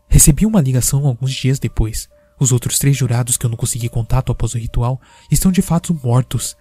[0.08, 2.08] Recebi uma ligação alguns dias depois.
[2.40, 5.94] Os outros três jurados que eu não consegui contato após o ritual estão de fato
[6.04, 6.56] mortos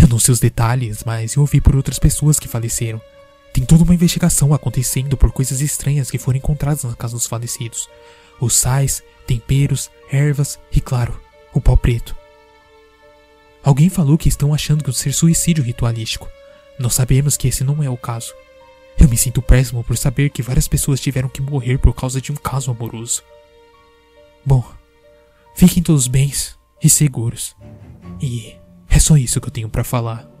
[0.00, 3.00] eu não sei os detalhes, mas eu ouvi por outras pessoas que faleceram.
[3.52, 7.88] Tem toda uma investigação acontecendo por coisas estranhas que foram encontradas na casa dos falecidos.
[8.40, 11.20] Os sais, temperos, ervas e, claro,
[11.52, 12.14] o pau preto.
[13.62, 16.28] Alguém falou que estão achando que o ser suicídio ritualístico.
[16.78, 18.32] Nós sabemos que esse não é o caso.
[18.98, 22.30] Eu me sinto péssimo por saber que várias pessoas tiveram que morrer por causa de
[22.30, 23.22] um caso amoroso.
[24.44, 24.64] Bom,
[25.54, 27.56] fiquem todos bens e seguros.
[28.20, 28.56] E
[28.88, 30.37] é só isso que eu tenho para falar.